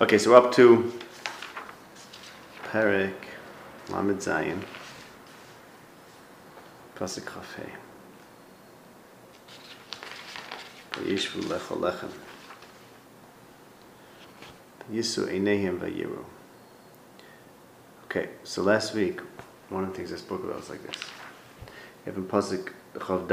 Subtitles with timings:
[0.00, 0.92] Okay, so up to
[2.70, 3.14] Perik
[3.88, 4.62] Lamed Zayin,
[6.94, 7.70] Pasuk Chafei.
[10.92, 12.08] Vayishvu lecha.
[14.92, 16.24] Yisu einehim vayiru.
[18.04, 19.20] Okay, so last week,
[19.68, 21.02] one of the things I spoke about was like this.
[22.04, 23.26] Have in Pasuk Chav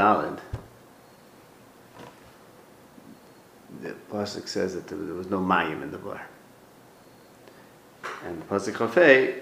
[3.81, 6.27] the pasuk says that there was no mayim in the bar,
[8.25, 9.41] and pasuk chafei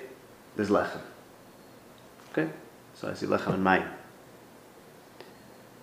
[0.56, 1.02] there's lechem.
[2.32, 2.50] Okay,
[2.94, 3.88] so I see lechem and mayim.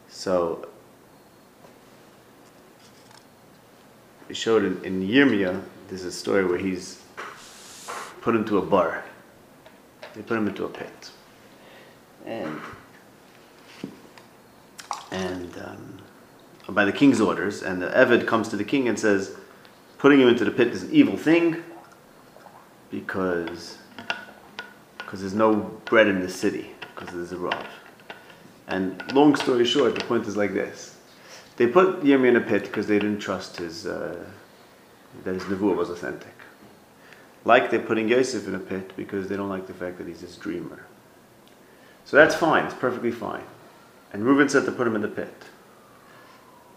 [0.08, 0.68] So
[4.28, 7.02] it showed in, in Yirmiyah, there's a story where he's
[8.20, 9.05] put into a bar.
[10.14, 11.10] They put him into a pit,
[12.24, 12.60] and
[15.10, 15.56] and.
[15.58, 16.00] Um,
[16.69, 19.36] by the king's orders, and the Eved comes to the king and says,
[19.98, 21.62] putting him into the pit is an evil thing
[22.90, 23.78] because
[24.98, 25.55] because there's no
[25.86, 27.66] bread in the city because there's a Rav.
[28.69, 30.97] And long story short, the point is like this:
[31.56, 34.24] they put Yirmiyah in a pit because they didn't trust his uh,
[35.24, 36.34] that his nevuah was authentic.
[37.44, 40.20] Like they're putting Yosef in a pit because they don't like the fact that he's
[40.20, 40.86] this dreamer.
[42.04, 43.44] So that's fine; it's perfectly fine.
[44.12, 45.34] And Reuben said to put him in the pit.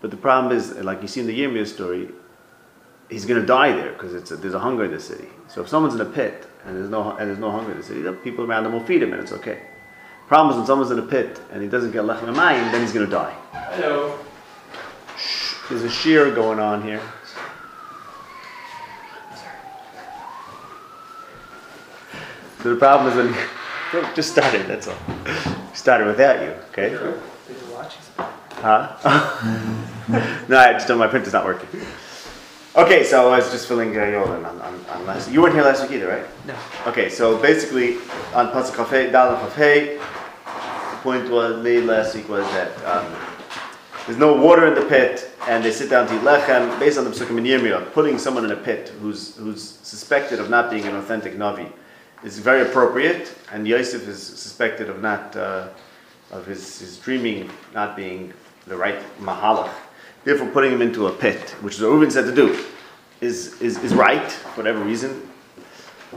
[0.01, 2.09] But the problem is, like you see in the Yirmiyah story,
[3.09, 5.27] he's going to die there because there's a hunger in the city.
[5.47, 7.83] So if someone's in a pit and there's no and there's no hunger in the
[7.83, 9.61] city, the people around him will feed him and it's okay.
[10.27, 12.93] Problem is when someone's in a pit and he doesn't get lechem mayim, then he's
[12.93, 13.35] going to die.
[13.51, 14.17] Hello.
[15.69, 17.01] There's a shear going on here.
[22.61, 24.65] So the problem is when you just started.
[24.67, 24.95] That's all.
[25.73, 26.51] Started without you.
[26.71, 26.89] Okay.
[26.89, 27.95] Did you watch?
[28.17, 28.95] Huh?
[30.47, 30.97] no, I just don't.
[30.97, 31.81] My printer's not working.
[32.75, 35.29] Okay, so I was just filling uh, Yolan on, on, on last.
[35.29, 36.25] You weren't here last week either, right?
[36.47, 36.55] No.
[36.87, 37.97] Okay, so basically
[38.33, 43.15] on Pasuk Cafe, Dalam Cafe, the point was made last week was that um,
[44.07, 47.03] there's no water in the pit, and they sit down to eat lechem based on
[47.03, 47.93] the Psukim in Yirmiyah.
[47.93, 51.71] Putting someone in a pit who's who's suspected of not being an authentic navi
[52.23, 55.67] is very appropriate, and Yosef is suspected of not uh,
[56.31, 58.33] of his, his dreaming not being
[58.65, 59.69] the right mahalach.
[60.23, 62.57] Therefore, putting him into a pit, which is what Reuben said to do,
[63.19, 65.29] is, is, is right for whatever reason.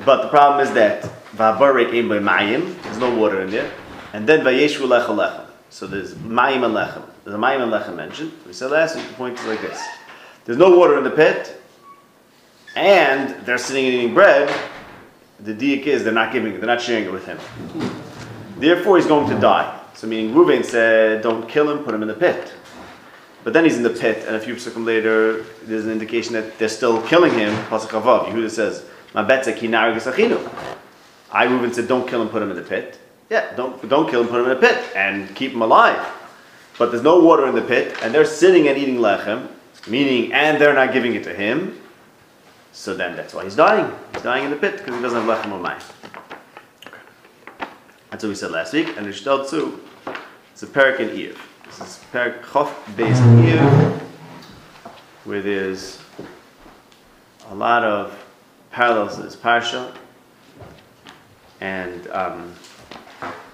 [0.05, 1.03] But the problem is that
[1.37, 3.71] there's no water in there,
[4.13, 5.47] and then vayeshu lechem.
[5.71, 7.03] So there's mayim and lechem.
[7.25, 8.33] There's a mayim and lechem mentioned.
[8.47, 9.83] We said last week the point is like this:
[10.45, 11.61] there's no water in the pit,
[12.77, 14.55] and they're sitting and eating bread.
[15.41, 17.39] The diak is they're not giving it, they're not sharing it with him.
[18.59, 19.81] Therefore, he's going to die.
[19.95, 22.53] So meaning Reuven said, don't kill him, put him in the pit.
[23.47, 26.59] But then he's in the pit, and a few seconds later, there's an indication that
[26.59, 27.55] they're still killing him.
[27.67, 28.85] Pasuk Avav, Yehuda says,
[29.15, 32.99] "Ma betza ki I Reuven said, don't kill him, put him in the pit.
[33.31, 36.05] Yeah, don't don't kill him, put him in the pit, and keep him alive.
[36.77, 39.47] But there's no water in the pit, and they're sitting and eating lechem,
[39.87, 41.81] meaning, and they're not giving it to him.
[42.73, 43.95] So then that's why he's dying.
[44.13, 45.81] He's dying in the pit because he doesn't have lechem or mayim.
[48.11, 48.89] That's what we said last week.
[48.97, 49.81] And Rishtel too,
[50.51, 51.39] it's a parak in Iyov.
[51.79, 54.01] This is Chof based Iyov,
[55.25, 55.99] where there's
[57.51, 58.19] a lot of
[58.71, 59.95] parallels to this parsha,
[61.61, 62.55] and um,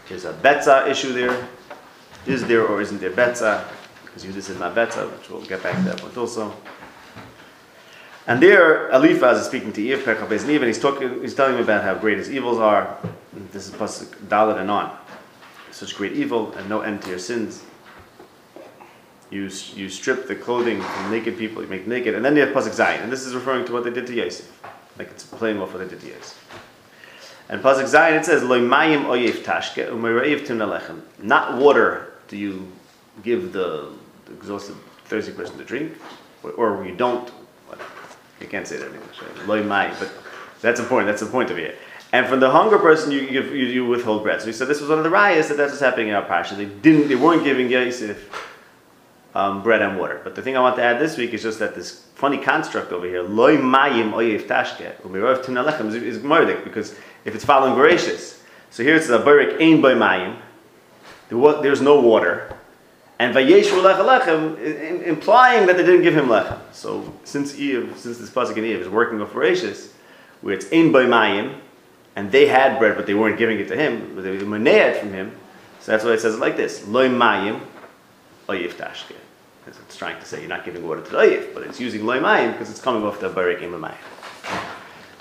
[0.09, 1.49] there's a betza issue there.
[2.25, 3.65] Is there or isn't there betza?
[4.05, 6.55] Because just said my betza, which we'll get back to that point also.
[8.28, 11.56] And there, Eliphaz is speaking to Iyov, Perkah Beis Iyov, and he's talking, he's telling
[11.56, 12.99] him about how great his evils are.
[13.50, 14.97] This is pasuk Dalit and on.
[15.72, 17.65] Such great evil and no end to your sins.
[19.32, 22.54] You, you strip the clothing from naked people, you make naked, and then you have
[22.54, 24.62] pasuk Zayin, and this is referring to what they did to Yosef,
[24.98, 26.38] like it's plain what they did to Yosef.
[27.48, 32.70] And pasuk Zayin it says Loy mayim oyef tashke u'merayev tim Not water do you
[33.22, 33.93] give the,
[34.26, 34.76] the exhausted
[35.06, 35.94] thirsty person to drink,
[36.43, 37.32] or, or you don't
[38.43, 39.19] you can't say that in English.
[39.47, 40.12] Loy but
[40.60, 41.08] that's important.
[41.08, 41.78] That's the point of it.
[42.12, 44.40] And from the hunger person, you, you, you withhold bread.
[44.40, 46.25] So he said this was one of the riots that that's what's happening in our
[46.25, 46.56] parsha.
[46.56, 48.28] They didn't, they weren't giving Yosef
[49.34, 50.20] um, bread and water.
[50.23, 52.93] But the thing I want to add this week is just that this funny construct
[52.93, 56.19] over here, loy mayim oyev tashke umirov tunalechem is, is
[56.64, 56.93] because
[57.25, 58.43] if it's following voracious.
[58.70, 60.37] So here it's a barik ein by mayim.
[61.62, 62.55] There's no water
[63.23, 66.58] and vayeshu lechem, implying that they didn't give him lechem.
[66.73, 69.93] So since Iyov, since this pasuk in Iyov is working with Bereshis,
[70.40, 71.55] where it's in by mayim,
[72.17, 75.32] and they had bread but they weren't giving it to him, they were from him.
[75.78, 77.61] So that's why it says it like this: loy mayim,
[78.52, 79.16] oyif tashke.
[79.66, 82.19] It's trying to say you're not giving water to the oyif, but it's using loy
[82.19, 83.94] mayim because it's coming off the barik in mayim.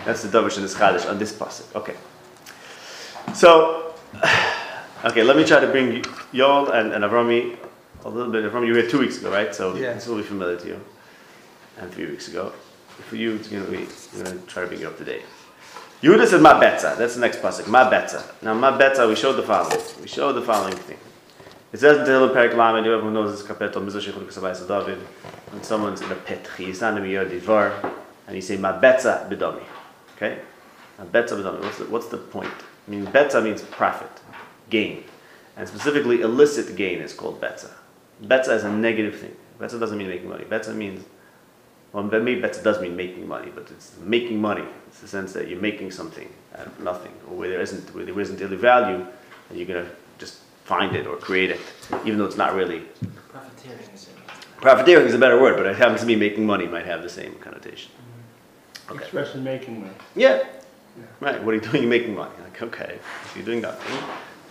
[0.06, 1.76] That's the Davish and the Chadish on this pasuk.
[1.76, 1.96] Okay.
[3.36, 3.94] So,
[5.06, 6.02] okay, let me try to bring
[6.34, 7.56] Yol and, and Avrami
[8.04, 8.44] a little bit.
[8.44, 9.54] Avrami, you were here two weeks ago, right?
[9.54, 9.94] So Yeah.
[9.94, 10.82] this will be familiar to you.
[11.80, 12.52] And three weeks ago.
[13.10, 15.06] For you, it's going to be, we're going to try to bring you up to
[15.06, 15.24] date.
[16.02, 16.98] Yehuda said, Ma betza.
[16.98, 17.68] That's the next pasuk.
[17.68, 18.24] Ma betza.
[18.42, 19.80] Now, ma betza, we showed the following.
[20.02, 20.98] We showed the following thing.
[21.74, 24.98] It says in Tehillim Perik Lamed, everyone knows this kapitel, Mizrach Shechut Kesavayis David,
[25.52, 27.94] when someone's in a pit, Chiyisan Miyar Divar,
[28.28, 29.64] and he say, Ma betza bidami.
[30.18, 30.40] Okay?
[31.00, 31.62] Ma betza bidami.
[31.62, 32.52] What's the, what's the point?
[32.88, 34.12] I mean, betza means profit,
[34.70, 35.06] gain.
[35.56, 37.72] And specifically, illicit gain is called betza.
[38.22, 39.36] Betza is a negative thing.
[39.58, 40.44] Betza doesn't mean making money.
[40.44, 41.06] Betza means
[41.94, 44.64] well, maybe that does mean making money, but it's making money.
[44.88, 48.06] It's the sense that you're making something out of nothing, or where there isn't, where
[48.06, 49.06] there isn't any value,
[49.50, 50.11] and you're gonna just
[50.72, 51.60] find it or create it,
[52.06, 52.80] even though it's not really.
[53.30, 54.10] Profiteering is?
[54.62, 57.10] Profiteering is a better word, but it happens to be making money might have the
[57.10, 57.92] same connotation.
[57.92, 58.94] Mm-hmm.
[58.94, 59.04] Okay.
[59.04, 59.94] Expression making money.
[60.16, 60.46] Yeah.
[61.20, 61.44] Right.
[61.44, 61.84] What are you doing?
[61.84, 62.32] You're making money.
[62.42, 63.98] Like, okay, if you're doing nothing.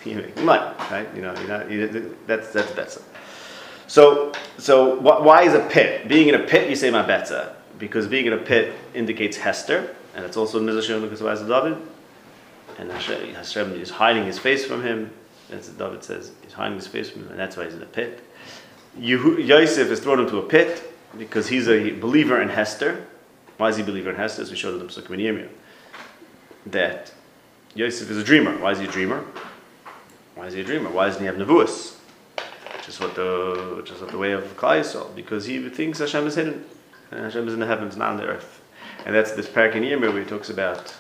[0.05, 1.09] You're making money, right?
[1.17, 1.71] You know, you're not.
[1.71, 3.03] You, that's that's betza.
[3.87, 6.07] So so wh- why is a pit?
[6.07, 9.95] Being in a pit, you say my betza because being in a pit indicates Hester,
[10.15, 11.79] and it's also Mizrashim because of David.
[12.79, 15.11] And Hashem, Hashem is hiding his face from him.
[15.53, 17.87] As David says, he's hiding his face from him, and that's why he's in a
[17.87, 18.23] pit.
[18.99, 23.07] Yosef is thrown into a pit because he's a believer in Hester.
[23.57, 24.43] Why is he a believer in Hester?
[24.43, 25.49] As we showed in the Pesach in
[26.67, 27.13] that
[27.75, 28.57] Yosef is a dreamer.
[28.59, 29.25] Why is he a dreamer?
[30.35, 30.91] Why is he a dreamer?
[30.91, 31.97] Why doesn't he have nevuas?
[32.77, 36.27] Which is what the which is what the way of Klal because he thinks Hashem
[36.27, 36.65] is hidden,
[37.11, 38.63] and Hashem is in the heavens, not on the earth.
[39.05, 40.97] And that's this parak in Yirmiyah where he talks about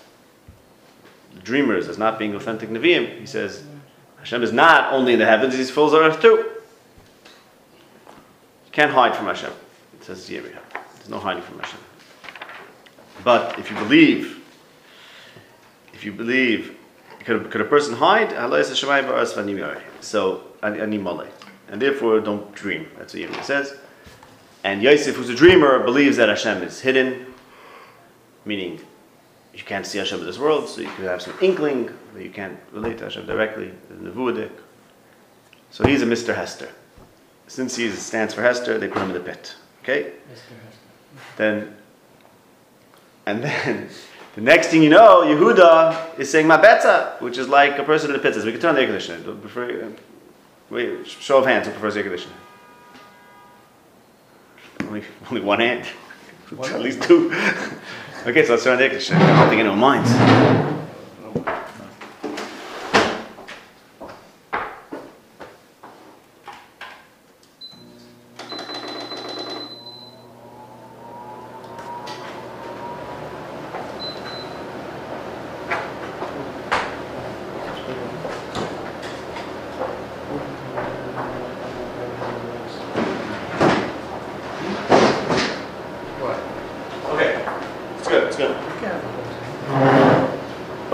[1.42, 3.18] dreamers as not being authentic neviim.
[3.18, 3.64] He says
[4.20, 6.36] Hashem is not only in the heavens; He fills the earth too.
[8.66, 9.52] You can't hide from Hashem.
[9.94, 10.60] It says Yirmiyah.
[10.96, 11.80] There's no hiding from Hashem.
[13.24, 14.40] But if you believe
[16.00, 16.78] if you believe,
[17.26, 18.30] could, could a person hide?
[20.00, 20.42] So.
[20.62, 22.88] And therefore, don't dream.
[22.96, 23.76] That's what Yirmiyah says.
[24.64, 27.34] And Yosef, who's a dreamer, believes that Hashem is hidden,
[28.46, 28.80] meaning
[29.54, 32.30] you can't see Hashem in this world, so you could have some inkling, but you
[32.30, 33.72] can't relate to Hashem directly.
[33.88, 34.50] The Nevuadik.
[35.70, 36.34] So he's a Mr.
[36.34, 36.68] Hester.
[37.46, 39.56] Since he stands for Hester, they put him in the pit.
[39.82, 40.02] Okay?
[40.02, 40.34] Mr.
[40.34, 40.80] Hester.
[41.36, 41.76] Then,
[43.26, 43.88] and then,
[44.36, 48.16] the next thing you know, Yehuda is saying Mabetza, which is like a person in
[48.16, 49.34] the pit says, we can turn on the air conditioner.
[49.34, 49.90] Prefer, uh,
[50.70, 52.34] wait, show of hands, who prefers the air conditioner?
[54.82, 55.86] Only, only one hand.
[56.64, 57.30] At least two.
[58.26, 59.18] Okay, so let's on the air conditioner.
[59.18, 60.69] I don't think anyone minds.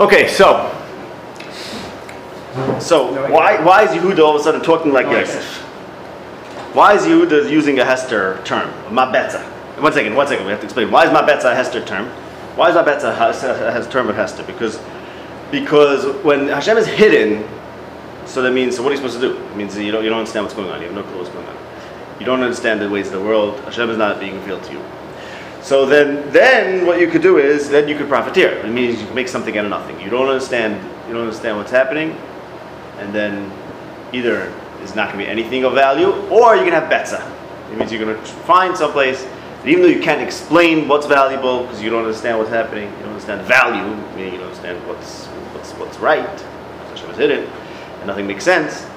[0.07, 0.71] Okay, so,
[2.79, 5.57] so why, why is Yehuda all of a sudden talking like Yosef?
[6.73, 9.43] Why is Yehuda using a Hester term, Mabetza?
[9.81, 10.91] One second, one second, we have to explain.
[10.91, 12.07] Why is Mabetza a Hester term?
[12.55, 14.43] Why is Mabetza a has term of Hester?
[14.43, 14.79] Because,
[15.51, 17.45] because when Hashem is hidden,
[18.25, 19.35] so that means, so what are you supposed to do?
[19.35, 21.31] It means you don't, you don't understand what's going on, you have no clue what's
[21.31, 21.57] going on.
[22.17, 24.81] You don't understand the ways of the world, Hashem is not being revealed to you.
[25.67, 28.51] So then, then what you could do is then you could profiteer.
[28.51, 29.99] It means you make something out of nothing.
[29.99, 30.81] You don't understand.
[31.09, 32.11] You don't understand what's happening,
[32.99, 33.51] and then
[34.13, 37.19] either there's not going to be anything of value, or you can have betza.
[37.69, 41.63] It means you're going to find someplace that even though you can't explain what's valuable
[41.63, 45.25] because you don't understand what's happening, you don't understand value, meaning you don't understand what's
[45.25, 46.39] what's what's right.
[46.91, 48.87] Hashem hidden, and nothing makes sense.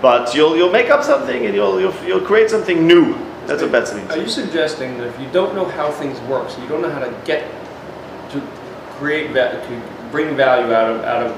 [0.00, 3.29] But you'll you'll make up something, and you'll you'll, you'll create something new.
[3.46, 4.10] That's what betza means.
[4.10, 6.90] Are you suggesting that if you don't know how things work, so you don't know
[6.90, 7.42] how to get
[8.30, 8.40] to
[8.98, 11.36] create va- to bring value out of out of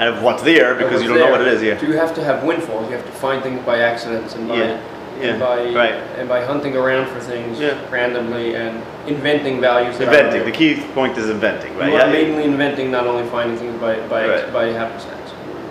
[0.00, 1.62] out of what's there because what's you don't know what it is.
[1.62, 1.78] Yeah.
[1.78, 2.88] Do you have to have windfalls?
[2.90, 4.80] You have to find things by accidents and by Yeah,
[5.20, 5.94] yeah, and by right.
[6.18, 7.78] and by hunting around for things Yeah.
[7.90, 9.96] randomly and inventing values.
[9.98, 10.44] that Inventing.
[10.44, 11.92] The key point is inventing, right?
[11.92, 12.10] Yeah.
[12.10, 14.52] mainly inventing, not only finding things by by Right.
[14.52, 15.30] by happenstance.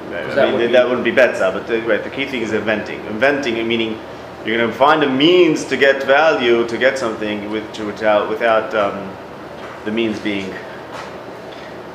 [0.09, 0.23] Right.
[0.25, 2.41] I that mean, would that be- wouldn't be betza, but the, right, the key thing
[2.41, 2.99] is inventing.
[3.07, 3.99] Inventing, meaning
[4.45, 8.73] you're going to find a means to get value, to get something with, without, without
[8.75, 9.15] um,
[9.85, 10.51] the means being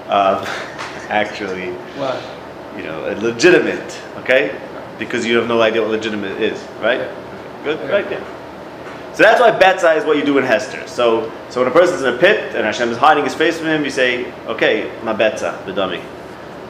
[0.09, 0.45] uh,
[1.09, 2.23] actually, What?
[2.77, 4.59] you know, legitimate, okay?
[4.99, 7.09] Because you have no idea what legitimate is, right?
[7.65, 7.91] Good, Okay.
[7.93, 9.15] right, yeah.
[9.15, 10.87] So that's why Betzah is what you do in Hester.
[10.87, 13.67] So, so when a person's in a pit and Hashem is hiding his face from
[13.67, 16.01] him, you say, okay, my Betzah, the dummy.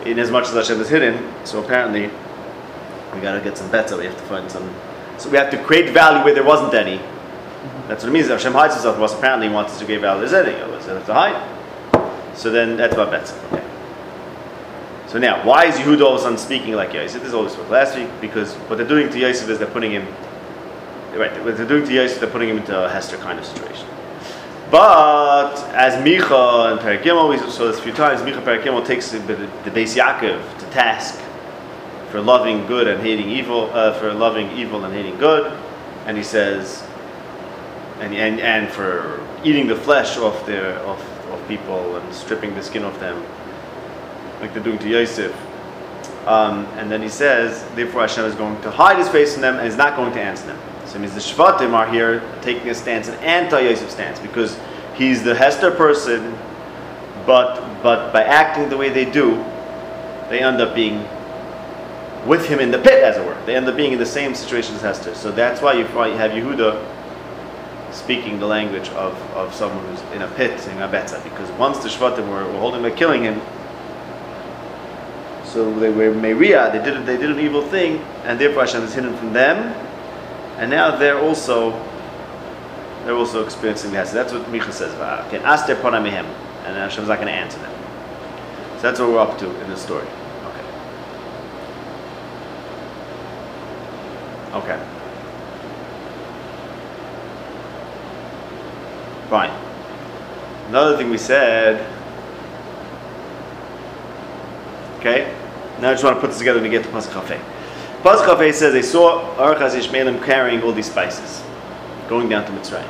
[0.07, 2.11] In as much as Hashem is hidden, so apparently
[3.15, 4.69] we gotta get some Betzah, we have to find some.
[5.19, 6.99] So we have to create value where there wasn't any.
[7.89, 8.29] That's what it means.
[8.29, 11.07] Hashem hides himself, well, apparently he wants us to create value there's any, otherwise have
[11.07, 12.37] to hide.
[12.37, 13.53] So then that's about Betzah.
[13.53, 13.65] Okay.
[15.09, 17.21] So now, why is Yehuda all of a sudden speaking like Yosef?
[17.21, 19.67] This is all we spoke last week, because what they're doing to Yosef is they're
[19.67, 20.07] putting him
[21.15, 23.87] Right, what they're doing to Yosef, they're putting him into a Hester kind of situation.
[24.71, 29.19] But as Micha and Perikimel, we saw this a few times, Micha Perikimel takes the,
[29.21, 29.35] the,
[29.65, 31.19] the Yaakov to task
[32.11, 35.53] for loving good and hating evil, uh, for loving evil and hating good,
[36.07, 36.87] and he says,
[38.01, 41.01] and, and, and for eating the flesh off their of,
[41.31, 43.23] of people and stripping the skin off them,
[44.41, 45.35] like they're doing to Yosef.
[46.27, 49.57] Um, and then he says, therefore Hashem is going to hide his face from them
[49.57, 50.61] and is not going to answer them.
[50.87, 54.59] So it means the Shvatim are here taking a stance, an anti-Yosef stance, because
[54.95, 56.37] he's the Hester person,
[57.27, 59.37] but but by acting the way they do,
[60.31, 61.07] they end up being
[62.29, 63.37] with him in the pit, as it were.
[63.47, 65.15] They end up being in the same situation as Hester.
[65.15, 66.85] So that's why you have Yehuda
[67.91, 71.89] speaking the language of, of someone who's in a pit, saying Abetza, because once the
[71.89, 73.41] Shvatim were, were holding him, killing him,
[75.45, 78.93] so they were Meria, they did, they did an evil thing, and therefore Hashem is
[78.95, 79.57] hidden from them,
[80.59, 81.71] and now they're also
[83.05, 84.93] they're also experiencing the That's what Micha says.
[85.27, 86.27] okay, ask their mehem,
[86.67, 87.73] and Hashem's not going to answer them.
[88.77, 90.07] So that's what we're up to in this story.
[94.55, 94.79] Okay.
[99.29, 99.51] Fine.
[100.69, 101.87] Another thing we said.
[104.99, 105.35] Okay.
[105.81, 107.41] Now I just want to put this together we get to Pasuk Chafei.
[108.03, 111.43] Pasuk says they saw Archaz Ishmaelim carrying all these spices,
[112.09, 112.89] going down to Mitzrayim.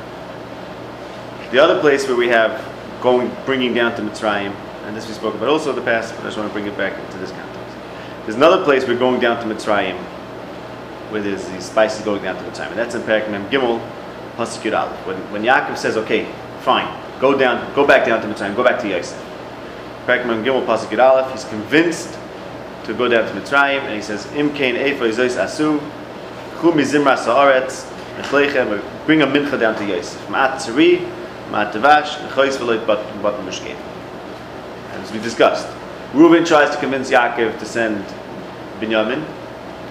[1.50, 2.64] The other place where we have
[3.00, 6.20] going, bringing down to Mitzrayim, and this we spoke about also in the past, but
[6.20, 7.76] I just want to bring it back into this context.
[8.24, 9.98] There's another place we're going down to Mitzrayim,
[11.10, 13.80] where there's these spices going down to Mitzrayim, and that's in Perak Mem Gimel,
[14.36, 15.06] Pasuk Aleph.
[15.06, 16.88] When, when Yaakov says, okay, fine,
[17.20, 19.18] go down, go back down to Mitzrayim, go back to Yosef.
[20.06, 22.18] Perak Mem Gimel, Pasuk Aleph, he's convinced
[22.84, 25.80] to go down to Mitzrayim, and he says, Im kain eifo izois asu,
[26.60, 27.86] chu mizimra sa'aretz,
[29.06, 30.20] bring a mincha down to Yosef.
[30.28, 31.00] Ma'at tzari,
[31.50, 32.98] ma'at tavash, nechois v'loit bat
[33.44, 33.76] mishkein.
[34.92, 35.68] As we discussed,
[36.12, 38.04] Reuben tries to convince Yaakov to send
[38.80, 39.24] Binyamin.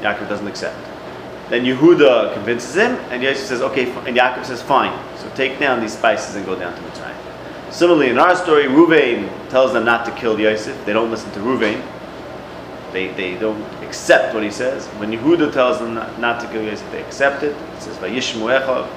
[0.02, 0.87] Yaakov doesn't accept.
[1.50, 4.92] Then Yehuda convinces him, and Yosef says, okay, and Yaakov says, fine.
[5.18, 7.16] So take down these spices and go down to Mitzrayim.
[7.72, 10.86] Similarly, in our story, Reuben tells them not to kill Yosef.
[10.86, 11.82] They don't listen to Reuben.
[12.92, 14.88] They, they don't accept what he says.
[15.00, 17.56] When Yehuda tells them not, not to kill Yosef, they accept it.
[17.56, 18.90] It says, Vayishmu Echav.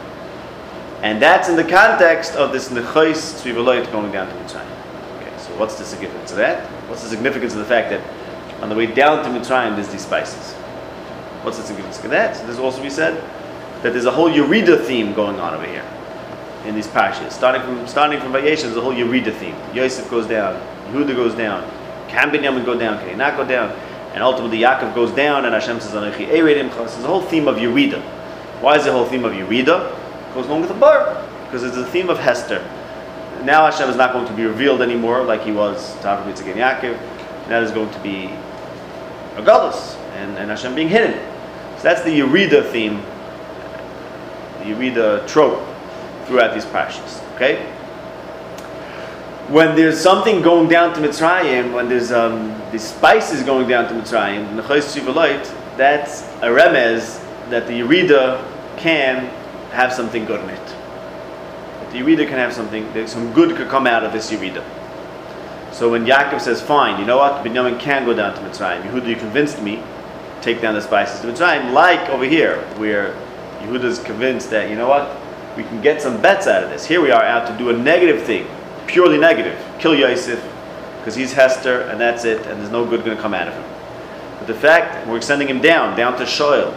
[1.03, 4.67] And that's in the context of this Nechois Tzviveloit going down to Mitzrayim.
[5.19, 6.67] Okay, so what's the significance of that?
[6.89, 8.03] What's the significance of the fact that
[8.63, 10.55] on the way down to Mitzrayim there's these spices?
[11.43, 12.37] What's the significance of that?
[12.37, 13.23] So there's also we said
[13.83, 15.85] that there's a whole Yerida theme going on over here
[16.65, 17.33] in these parshas.
[17.33, 19.57] Starting from starting from Vayesha, there's a whole Yerida theme.
[19.75, 20.61] Yosef goes down,
[20.93, 21.69] Yehuda goes down,
[22.11, 22.99] can Binyamin go down?
[22.99, 23.71] Can not go down?
[24.13, 27.57] And ultimately Yaakov goes down and Hashem says, Anachi Eredim There's a whole theme of
[27.57, 28.03] Yerida.
[28.61, 29.93] Why is the whole theme of Yerida?
[29.93, 31.25] It goes along with the bar.
[31.45, 32.59] Because it's the theme of Hester.
[33.45, 36.57] Now Hashem is not going to be revealed anymore like he was to Avraham again
[36.57, 37.49] Yaakov.
[37.49, 38.27] That is going to be
[39.37, 41.15] a godless and, and Hashem being hidden.
[41.81, 43.03] So that's the Yerida theme,
[44.59, 45.67] the Yerida trope
[46.27, 47.25] throughout these parashas.
[47.35, 47.67] Okay?
[49.51, 53.95] when there's something going down to Mitzrayim, when there's um, the spices going down to
[53.95, 54.57] Mitzrayim,
[55.77, 57.21] that's a remez
[57.51, 58.41] that the Yerida
[58.77, 59.27] can
[59.73, 60.67] have something good in it.
[61.91, 64.65] The Yerida can have something, that some good could come out of this Yerida.
[65.73, 69.09] So when Yaakov says, fine, you know what, Binyamin can go down to Mitzrayim, Yehuda,
[69.09, 69.83] you convinced me,
[70.43, 73.15] take down the spices to Mitzrayim, like over here, where
[73.61, 75.17] Yehuda is convinced that, you know what,
[75.57, 76.87] we can get some bets out of this.
[76.87, 78.47] Here we are out to do a negative thing
[78.91, 79.59] purely negative.
[79.79, 80.43] Kill Yosef,
[80.99, 83.55] because he's Hester, and that's it, and there's no good going to come out of
[83.55, 83.65] him.
[84.39, 86.75] But the fact we're sending him down, down to Shoel,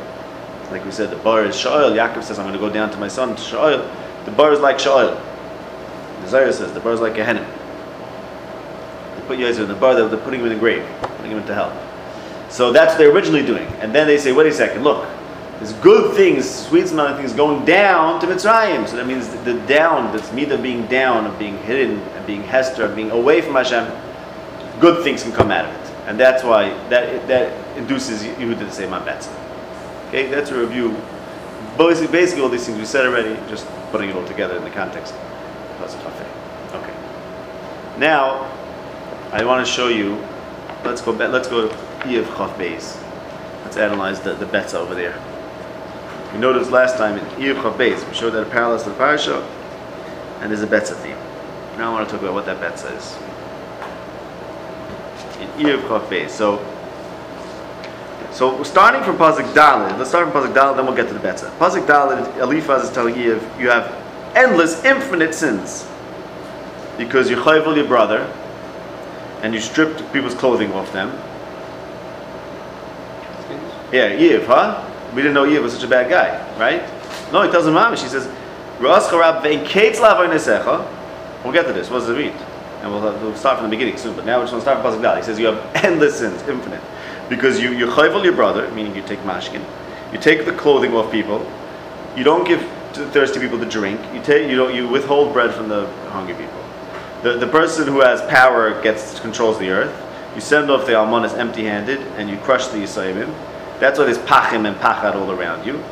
[0.71, 1.91] like we said, the bar is Shoel.
[1.91, 4.25] Yaakov says, I'm going to go down to my son, to Shoel.
[4.25, 5.19] The bar is like Shoel.
[6.21, 7.45] The Zayah says, the bar is like a Gehenna.
[9.15, 11.53] They put Yosef in the bar, they're putting him in the grave, putting him into
[11.53, 11.71] hell.
[12.53, 13.65] So that's what they're originally doing.
[13.81, 15.09] And then they say, wait a second, look,
[15.57, 18.87] there's good things, sweet smelling things going down to Mitzrayim.
[18.87, 22.87] So that means the, down, this midah being down, of being hidden, and being Hester,
[22.93, 23.91] being away from Hashem,
[24.79, 25.93] good things can come out of it.
[26.05, 29.29] And that's why that that induces you to say my bets.
[30.09, 30.95] Okay, that's a review
[31.75, 34.69] basically, basically all these things we said already, just putting it all together in the
[34.69, 35.15] context.
[36.71, 36.93] Okay.
[37.97, 38.45] Now,
[39.31, 40.21] I want to show you.
[40.85, 41.13] Let's go.
[41.13, 41.69] back- Let's go
[42.03, 43.01] Yev Chaf Beis.
[43.63, 45.19] Let's analyze the the bets over there.
[46.33, 48.95] We noticed last time in Yev Chaf Beis, we showed that a parallel to the
[48.95, 49.41] parasha,
[50.39, 51.17] and there's a betza theme.
[51.77, 53.15] Now I want to talk about what that betza is.
[55.41, 56.29] In Yev Chaf Beis.
[56.29, 56.59] So.
[58.31, 59.95] So starting from Pasuk Dalid.
[59.99, 61.55] Let's start from Pasuk Dalid, then we'll get to the Betza.
[61.59, 63.93] Pasuk Dalid, Eliphaz is telling you you have
[64.35, 65.87] endless, infinite sins
[66.97, 68.21] because you chayvel your brother
[69.41, 71.11] and you stripped people's clothing off them.
[73.93, 74.89] Yeah, Yiv, huh?
[75.15, 76.81] We didn't know Yiv was such a bad guy, right?
[77.31, 78.01] No, he tells him Mamish.
[78.01, 78.27] He says,
[78.79, 80.85] "Ras charab ve'in kates lavonesecha."
[81.43, 81.89] We'll get to this.
[81.89, 82.33] What does it mean?
[82.81, 84.15] And we'll, we'll start from the beginning soon.
[84.15, 85.17] But now we're just going to start from Pasuk.
[85.17, 86.81] He says you have endless sins, infinite
[87.29, 89.63] because you you your brother, meaning you take mashkin,
[90.11, 91.45] you take the clothing off people,
[92.15, 92.61] you don't give
[92.93, 96.35] to thirsty people to drink, you take you don't you withhold bread from the hungry
[96.35, 96.59] people.
[97.23, 99.99] The the person who has power gets controls the earth.
[100.35, 103.31] You send off the almonas empty-handed, and you crush the yisayimim.
[103.79, 105.83] That's why there's pachim and pachad all around you.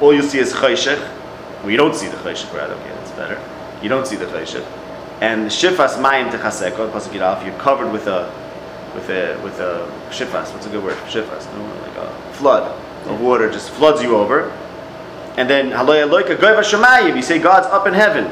[0.00, 1.00] All you see is chayshech.
[1.60, 2.74] Well, don't see the chayshech, rather.
[2.74, 3.40] Okay, that's better.
[3.82, 4.64] You don't see the chayshech.
[5.20, 8.30] And shifas mayim techaseko, pasuk Yudalef, you're covered with a
[8.94, 10.52] with a with a shifas.
[10.52, 10.96] What's a good word?
[11.08, 11.46] Shifas.
[11.56, 14.50] No, like a flood of water just floods you over.
[15.36, 15.70] And then.
[15.70, 18.26] You say God's up in heaven,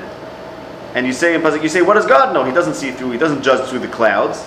[0.95, 2.45] and you say in pasuk, you say, what does God know?
[2.45, 3.11] He doesn't see through.
[3.13, 4.47] He doesn't judge through the clouds.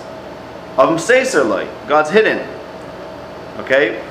[0.78, 1.68] Loy.
[1.88, 2.55] God's hidden.
[3.60, 4.02] Okay.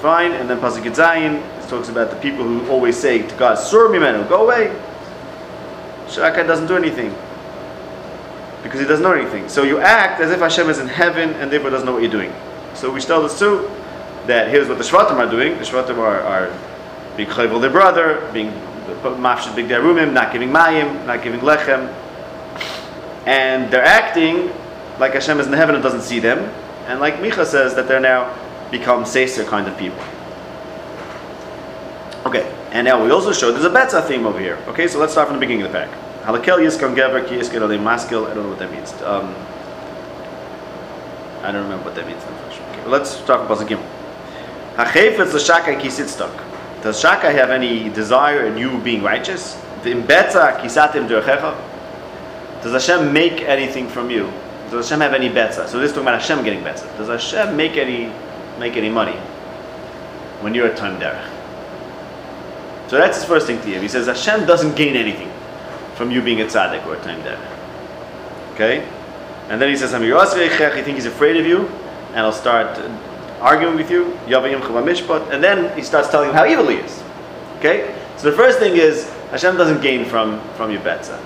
[0.00, 0.32] Fine.
[0.32, 4.28] And then pasuk Yitzayin talks about the people who always say to God, "Sur mimenu,
[4.28, 4.72] go away."
[6.08, 7.14] Shaka doesn't do anything
[8.62, 9.48] because he doesn't know anything.
[9.48, 12.10] So you act as if Hashem is in heaven and therefore doesn't know what you're
[12.10, 12.32] doing.
[12.74, 13.70] So we tell this too
[14.26, 15.58] that here's what the Shvatim are doing.
[15.58, 16.52] The Shvatim are, are
[17.16, 18.50] being chayvel their brother, being
[19.02, 21.92] mafshid big derumim, not giving mayim, not giving lechem,
[23.26, 24.50] and they're acting
[24.98, 26.52] like Hashem is in heaven and doesn't see them,
[26.88, 28.34] and like Micha says that they're now
[28.70, 30.02] become seser kind of people.
[32.26, 34.58] Okay, and now we also show there's a betza theme over here.
[34.68, 35.90] Okay, so let's start from the beginning of the pack.
[36.24, 38.26] Halakel yiskon gever ki yiskon ale maskil.
[38.26, 38.92] I don't know what that means.
[39.02, 39.34] Um,
[41.42, 42.22] I don't remember what that means.
[42.24, 43.86] Okay, let's talk about the gimel.
[44.76, 46.32] Hachefetz l'shaka ki sitztok.
[46.82, 49.60] Does shaka have any desire in you being righteous?
[49.84, 49.94] Does
[52.72, 54.32] Hashem make anything from you?
[54.70, 55.66] Does Hashem have any betza?
[55.68, 56.86] So this is talking about Hashem getting betza.
[56.98, 58.12] Does Hashem make any
[58.58, 59.16] make any money
[60.40, 61.28] when you're at time derech?
[62.88, 63.80] So that's his first thing to you.
[63.80, 65.30] He says Hashem doesn't gain anything
[65.94, 68.54] from you being a tzaddik or a time derech.
[68.54, 68.88] Okay?
[69.48, 71.66] And then he says, I think he's afraid of you,
[72.08, 72.78] and I'll start
[73.40, 74.12] arguing with you.
[74.26, 77.02] And then he starts telling him how evil he is.
[77.58, 77.94] Okay?
[78.16, 81.18] So the first thing is Hashem doesn't gain from, from your betza.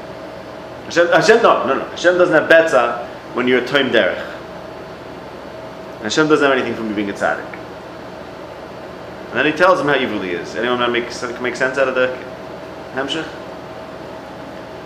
[0.84, 1.84] Hashem, Hashem, no, no, no.
[1.86, 3.01] Hashem doesn't have betza
[3.34, 4.28] when you're a time derech.
[6.02, 7.46] Hashem doesn't have anything from you being a tzaddik.
[9.28, 10.56] And then he tells him how evil he is.
[10.56, 12.08] Anyone want to make, make sense out of the
[12.92, 13.26] Hamshach?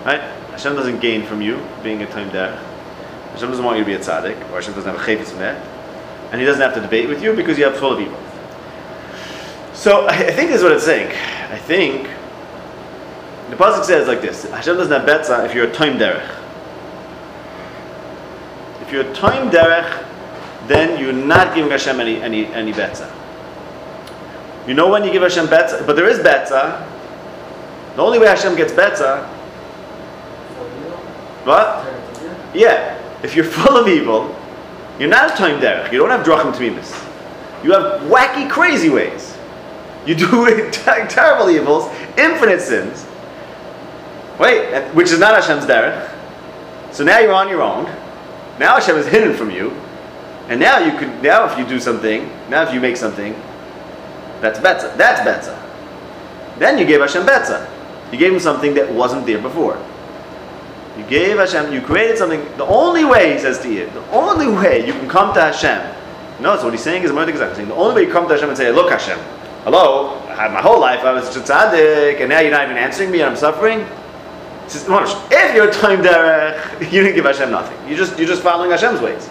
[0.04, 0.20] Right?
[0.50, 2.62] Hashem doesn't gain from you being a time derech.
[3.32, 5.60] Hashem doesn't want you to be a tzaddik, or Hashem doesn't have a chayvitz that.
[6.30, 8.18] And he doesn't have to debate with you because you have full of evil.
[9.74, 11.10] So I think this is what it's saying.
[11.50, 12.08] I think
[13.50, 16.45] the pasuk says like this: Hashem doesn't have betza if you're a time derech.
[18.86, 20.06] If you're time derech,
[20.68, 23.10] then you're not giving Hashem any any any betza.
[24.66, 26.86] You know when you give Hashem betza, but there is betza.
[27.96, 29.26] The only way Hashem gets betza,
[31.46, 31.86] what?
[32.54, 34.34] Yeah, if you're full of evil,
[34.98, 35.92] you're not time derech.
[35.92, 36.92] You don't have drachim tmimis.
[37.64, 39.36] You have wacky, crazy ways.
[40.06, 43.06] You do terrible evils, infinite sins.
[44.38, 46.12] Wait, which is not Hashem's derech.
[46.92, 47.86] So now you're on your own.
[48.58, 49.70] Now Hashem is hidden from you,
[50.48, 51.22] and now you could.
[51.22, 53.34] Now if you do something, now if you make something,
[54.40, 54.96] that's betza.
[54.96, 55.62] That's betza.
[56.58, 57.68] Then you gave Hashem betza.
[58.12, 59.76] You gave him something that wasn't there before.
[60.96, 62.42] You gave Hashem, you created something.
[62.56, 65.94] The only way, he says to you, the only way you can come to Hashem.
[66.40, 68.48] No, so what he's saying is more saying the only way you come to Hashem
[68.48, 69.18] and say, Look, Hashem,
[69.64, 72.76] hello, I had my whole life, I was a tzaddik, and now you're not even
[72.76, 73.86] answering me and I'm suffering.
[74.68, 77.88] If you're time derech, uh, you didn't give Hashem nothing.
[77.88, 79.28] You just you're just following Hashem's ways.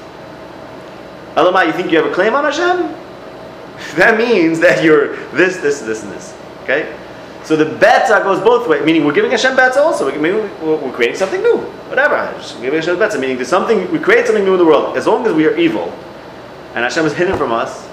[1.35, 2.95] Elamai, you think you have a claim on Hashem?
[3.97, 6.33] That means that you're this, this, this, and this.
[6.63, 6.97] Okay?
[7.43, 10.05] So the betza goes both ways, meaning we're giving Hashem betza also.
[10.05, 11.57] We're, we're creating something new.
[11.89, 12.33] Whatever.
[12.37, 14.97] Just giving Hashem betza, meaning there's something, we create something new in the world.
[14.97, 15.93] As long as we are evil,
[16.73, 17.87] and Hashem is hidden from us,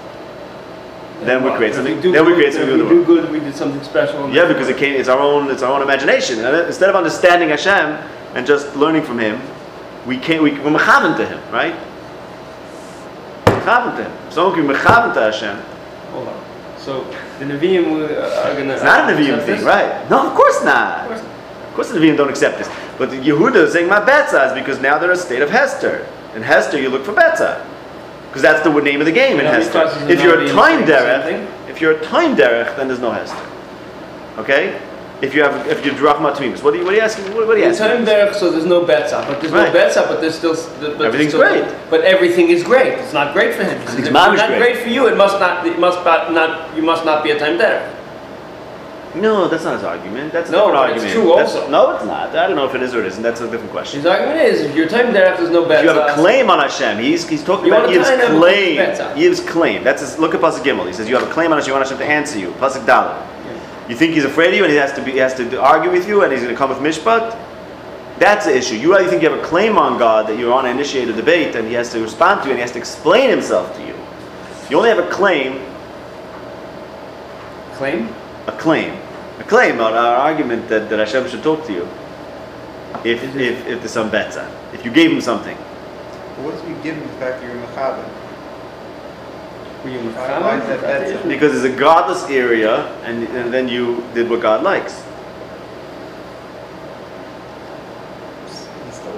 [1.27, 1.95] then we create something.
[2.01, 4.29] we Then we create something we do good, we did something special.
[4.33, 6.39] Yeah, because it came, it's our own, it's our own imagination.
[6.39, 7.97] And instead of understanding Hashem
[8.35, 9.41] and just learning from Him,
[10.05, 11.75] we can't, we, we're mechavan to Him, right?
[13.45, 14.31] Mechavan to Him.
[14.31, 15.57] Someone can be mechavan to Hashem.
[16.11, 16.43] Hold on.
[16.77, 17.03] So
[17.39, 18.73] the Nevi'im uh, are gonna.
[18.73, 19.63] It's not a Nevi'im thing, this?
[19.63, 20.09] right?
[20.09, 21.01] No, of course not.
[21.01, 21.67] Of course not.
[21.69, 22.69] Of course the Nevi'im don't accept this.
[22.97, 25.49] But the Yehuda is saying my betza is because now they're in a state of
[25.49, 26.07] Hester.
[26.35, 27.65] In Hester, you look for betza.
[28.33, 30.11] Because that's the name of the game in And how many Hester.
[30.11, 33.37] If you're a time derech, if you're a time derech, then there's no Hester.
[34.39, 34.81] Okay?
[35.21, 37.25] If you have, if you're drachma tamimus, what are you, what are you asking?
[37.35, 37.97] What, what are you It's asking?
[37.97, 39.71] time there, so there's no betza, but there's Right.
[39.71, 40.55] no betza, but there's still.
[40.97, 41.63] But Everything's still- great.
[41.91, 42.93] But everything is great.
[42.97, 43.79] It's not great for him.
[43.79, 44.59] He says, Everything's If mamish it's not great.
[44.73, 45.07] great for you.
[45.07, 45.65] It must not.
[45.67, 46.75] It must not.
[46.75, 47.87] you must not be a time there.
[49.15, 50.33] No, that's not his argument.
[50.33, 51.11] That's a No, different argument.
[51.13, 51.69] true That's- also.
[51.69, 52.35] no, it's not.
[52.35, 53.21] I don't know if it is or it isn't.
[53.21, 53.99] That's a different question.
[53.99, 55.69] His argument is, if your time there, there's no.
[55.69, 58.07] If you have a claim on Hashem, he's, he's talking You about to Yiv's
[58.39, 58.77] claim.
[58.77, 59.15] Betzah.
[59.15, 59.83] Yiv's claim.
[59.83, 60.87] That's his, look at Pasuk Gimel.
[60.87, 61.69] He says you have a claim on Hashem.
[61.69, 62.51] You want Hashem to answer you.
[62.53, 63.15] Pasuk Dalet.
[63.89, 65.91] You think he's afraid of you and he has to be, he has to argue
[65.91, 67.37] with you and he's going to come with mishpat.
[68.17, 68.75] That's the issue.
[68.75, 71.13] You really think you have a claim on God that you want to initiate a
[71.13, 73.81] debate and he has to respond to you and he has to explain himself to
[73.85, 73.93] you.
[74.69, 75.59] You only have a claim,
[77.73, 78.07] claim.
[78.47, 79.02] a claim, a
[79.47, 81.87] claim on our argument that, that Hashem should talk to you.
[83.03, 85.57] If Is it- if if there's some betza, if you gave him something.
[85.57, 88.05] But what does we give him the fact that you're Mechaber?
[89.83, 91.27] Were you Why- why is that betza?
[91.27, 95.03] Because it's a godless area, and, and then you did what God likes.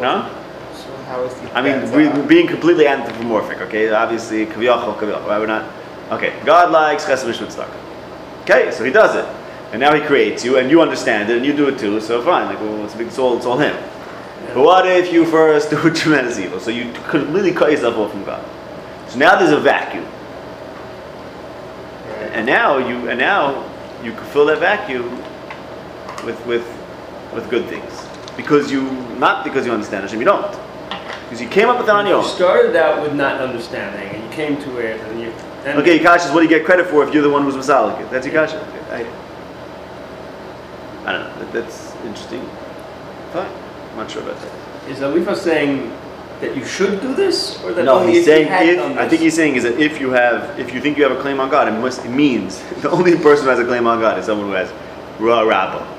[0.02, 0.30] No?
[0.74, 3.90] So how is the I mean, we, we're being completely anthropomorphic, okay?
[3.92, 5.40] Obviously, kaviyachol, kaviyachol, right?
[5.40, 5.72] We're not.
[6.12, 7.70] Okay, God likes chesed mishpat.
[8.42, 9.26] Okay, so he does it.
[9.76, 12.22] And now he creates you, and you understand it, and you do it too, so
[12.22, 12.46] fine.
[12.46, 13.76] Like, well, it's, a big, it's, all, it's all him.
[14.54, 16.62] But what if you first do tremendous evil?
[16.62, 18.42] So you completely cut yourself off from God.
[19.10, 20.06] So now there's a vacuum.
[22.32, 23.70] And now you and now
[24.02, 25.10] you can fill that vacuum
[26.24, 26.66] with with
[27.34, 28.08] with good things
[28.38, 28.84] because you
[29.20, 30.58] not because you understand Hashem you don't
[31.24, 32.24] because you came up with it on your own.
[32.24, 35.32] You started out with not understanding, and you came to it, and you.
[35.66, 37.56] And Okay, Yikash is what do you get credit for if you're the one who's
[37.56, 38.10] masalik?
[38.10, 38.54] That's Yikash.
[38.94, 39.10] Okay,
[41.06, 41.40] I, don't know.
[41.40, 42.42] That, that's interesting.
[43.32, 43.52] Fine.
[43.92, 44.90] I'm not sure about that.
[44.90, 45.90] Is Alifa saying
[46.42, 48.76] that you should do this, or that No, only he's if saying you had if
[48.78, 51.18] done I think he's saying is that if you have if you think you have
[51.18, 53.88] a claim on God, it must it means the only person who has a claim
[53.88, 54.72] on God is someone who has
[55.20, 55.92] ra rabba.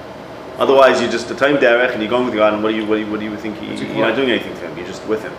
[0.59, 2.87] Otherwise, you're just a time derech and you're going with God, and what do you
[2.87, 3.59] what do you, what do you think?
[3.59, 4.77] He, you're not doing anything to him.
[4.77, 5.33] You're just with him,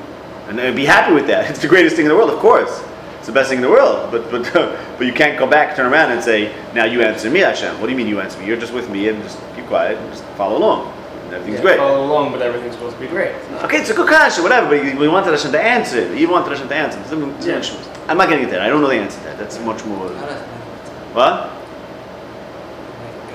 [0.47, 1.49] and then be happy with that.
[1.51, 2.83] It's the greatest thing in the world, of course.
[3.27, 4.09] It's the best thing in the world.
[4.09, 4.53] But but
[4.97, 7.75] but you can't go back, turn around, and say, now you answer me, Hashem.
[7.81, 8.47] What do you mean you answer me?
[8.47, 10.93] You're just with me, and just keep quiet and just follow along.
[11.25, 11.77] And everything's Yeah, great.
[11.77, 13.35] Follow along, but everything's supposed to be great.
[13.63, 16.17] Okay, it's a good kasha, whatever, but we wanted Hashem to answer it.
[16.17, 17.03] You wanted Hashem to answer.
[17.03, 17.61] Some Yeah.
[18.07, 18.61] I'm not getting into that.
[18.61, 19.37] I don't know the answer to that.
[19.37, 20.07] That's much more.
[20.07, 21.51] What?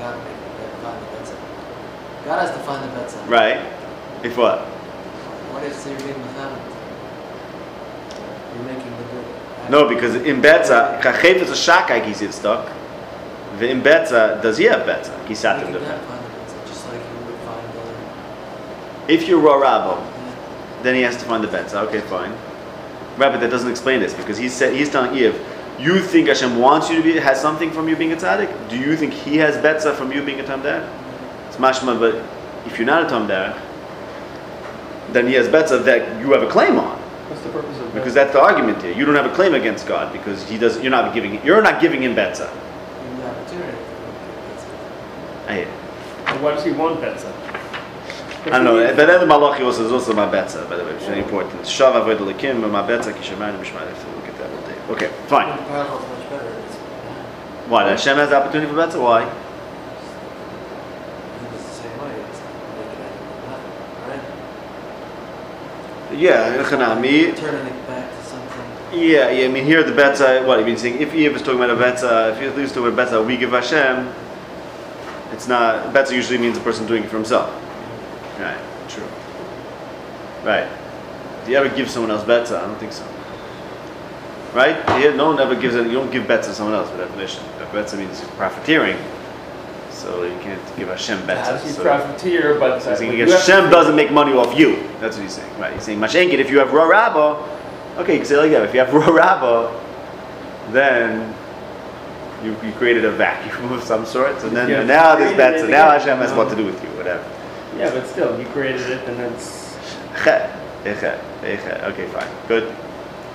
[0.01, 0.41] God make
[0.81, 1.37] God find the betzah?
[2.25, 3.29] God has to find the betzah.
[3.29, 3.61] Right.
[4.25, 4.61] If what?
[5.53, 6.63] What if you're being Muhammad?
[8.57, 9.12] You're making the.
[9.71, 12.69] No, because in Betza, Chachef is a shakai kisiv stuck.
[13.61, 15.27] In Betza, does he have Betza?
[15.27, 17.73] He sat in the God find the betzah, just like you would find
[19.07, 19.13] the.
[19.13, 20.83] If you're Rarabo, Yeah.
[20.83, 21.75] then he has to find the Betza.
[21.87, 22.33] Okay, fine.
[23.19, 25.39] Right, but that doesn't explain this because he said he's telling Iyov,
[25.79, 28.71] you think Hashem wants you to be has something from you being a tzaddik?
[28.71, 30.89] Do you think he has Betza from you being a tamdar?
[31.49, 32.15] It's mashma, but
[32.67, 33.59] if you're not a tamdar,
[35.13, 36.99] then he has Betza that you have a claim on.
[37.29, 38.93] What's the purpose of Because that's the argument here.
[38.95, 40.81] You don't have a claim against God because he does.
[40.81, 41.45] You're not giving.
[41.45, 42.49] You're not giving him betza.
[42.49, 45.49] The opportunity to go get betzah.
[45.49, 45.67] I hear.
[45.67, 45.83] that?
[46.41, 47.31] Why does he want Betza?
[48.47, 48.77] I don't know.
[48.97, 50.69] But then the malachi also is also my betza.
[50.69, 51.63] By the way, it's very important.
[51.63, 53.97] Shav avoid lekim, my betza kishamayim mishmayim.
[53.97, 54.79] So we'll get that one day.
[55.07, 55.49] Okay, fine.
[55.57, 56.49] The parallel is much better.
[56.49, 56.77] It's,
[57.69, 57.89] Why?
[57.91, 58.99] Hashem has the opportunity for betza.
[59.01, 59.25] Why?
[59.25, 59.29] he
[61.55, 62.15] was the same way.
[62.19, 62.57] It's like
[66.09, 66.19] nothing.
[66.19, 67.37] Yeah, Chanami.
[67.37, 68.82] Turning it back to something.
[68.93, 69.47] Yeah, yeah.
[69.47, 70.43] I mean, here the betza.
[70.43, 71.01] Uh, what you mean saying?
[71.01, 73.23] If Iyov is talking about a betza, uh, if he is talking about betza, uh,
[73.23, 74.13] we give Hashem.
[75.33, 76.13] It's not betza.
[76.13, 77.49] Usually means a person doing it for himself.
[78.39, 78.61] Right.
[78.89, 79.07] True.
[80.45, 80.69] Right.
[81.45, 82.59] Do you ever give someone else betza?
[82.63, 83.05] I don't think so.
[84.53, 84.77] Right?
[85.01, 85.87] Yeah, no one ever gives it.
[85.87, 87.43] You don't give betza to someone else by definition.
[87.73, 88.99] Betza means profiteering.
[89.91, 91.65] So you can't give Hashem betza.
[91.65, 94.83] You So- profiteer, but he's saying Hashem doesn't make money off you.
[95.01, 95.59] That's what he's saying.
[95.59, 95.73] Right.
[95.73, 97.43] He's saying Mashenkin, if you have Ra Rabba,
[97.99, 98.63] okay, you can say it like that.
[98.65, 101.35] If you have Ra Rabba, then
[102.45, 104.43] you, you created a vacuum of some sort.
[104.45, 105.65] And then Yeah, now there's betza.
[105.65, 105.91] it Now.
[105.91, 106.89] Hashem has what to do with you.
[106.91, 107.25] Whatever.
[107.77, 109.77] Yeah, but still, you created it, and it's.
[110.23, 110.51] Chet,
[110.85, 111.83] echet, echet.
[111.85, 112.29] Okay, fine.
[112.49, 112.75] Good.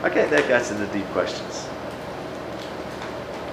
[0.04, 1.68] Okay, that gets into deep questions.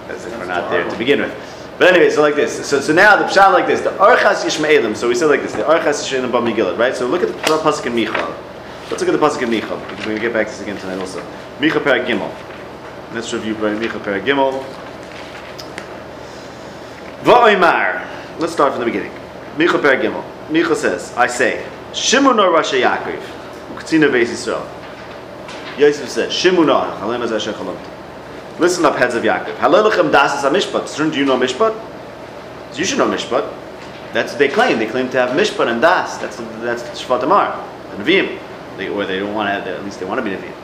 [0.08, 1.34] as if we're not there to begin with.
[1.78, 2.66] But anyway, so like this.
[2.68, 3.80] So, so now the pshat like this.
[3.80, 4.94] The Archas Yishmaelim.
[4.94, 5.52] So we said like this.
[5.52, 6.94] The Archas Yishmaelim Bam Megillah, right?
[6.94, 8.53] So look at the pasuk in Micha.
[8.94, 10.76] Let's look at the pasuk in Micha because we're gonna get back to this again
[10.76, 11.20] tonight also.
[11.58, 12.32] Micha Perek Gimel.
[13.12, 14.64] Let's review Micha Perek Gimel.
[17.24, 18.06] Va'oimar.
[18.38, 19.10] Let's start from the beginning.
[19.56, 20.22] Micha Perek Gimel.
[20.48, 23.20] Micha says, I say, Shimunah Rasha Yaakov,
[23.74, 24.64] Uktzina Beis Yisrael.
[25.76, 27.76] Yosef said, Shimunah, Halem Azeh Shechalom.
[28.60, 29.56] Listen up, heads of Yaakov.
[29.56, 31.10] Halalechem dasas mishpat.
[31.10, 31.74] Do you know mishpat?
[32.78, 33.52] You should know mishpat.
[34.12, 34.78] That's what they claim.
[34.78, 36.16] They claim to have mishpat and das.
[36.18, 37.56] That's that's Shvat Amar,
[37.90, 38.43] the Nevi'im.
[38.76, 40.54] They, or they don't want to at least they want to be Nevi'im.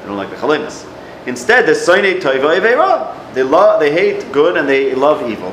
[0.00, 0.86] They don't like the Chalemas.
[1.26, 3.34] Instead, they're Soine Toiva.
[3.34, 5.52] They love, they hate good and they love evil.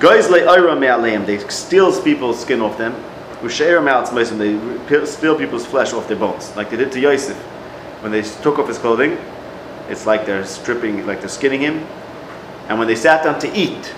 [0.00, 2.94] Guys Ira Me'aleim, they steals people's skin off them.
[3.42, 7.36] Usheir Me'atz Moisim, they steal people's flesh off their bones, like they did to Yosef.
[8.02, 9.18] When they took off his clothing,
[9.88, 11.86] it's like they're stripping, like they're skinning him.
[12.68, 13.94] And when they sat down to eat,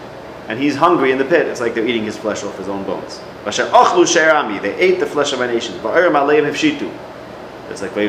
[0.49, 2.85] and he's hungry in the pit, it's like they're eating his flesh off his own
[2.85, 3.21] bones.
[3.47, 5.77] They ate the flesh of my nation.
[5.77, 8.09] It's like they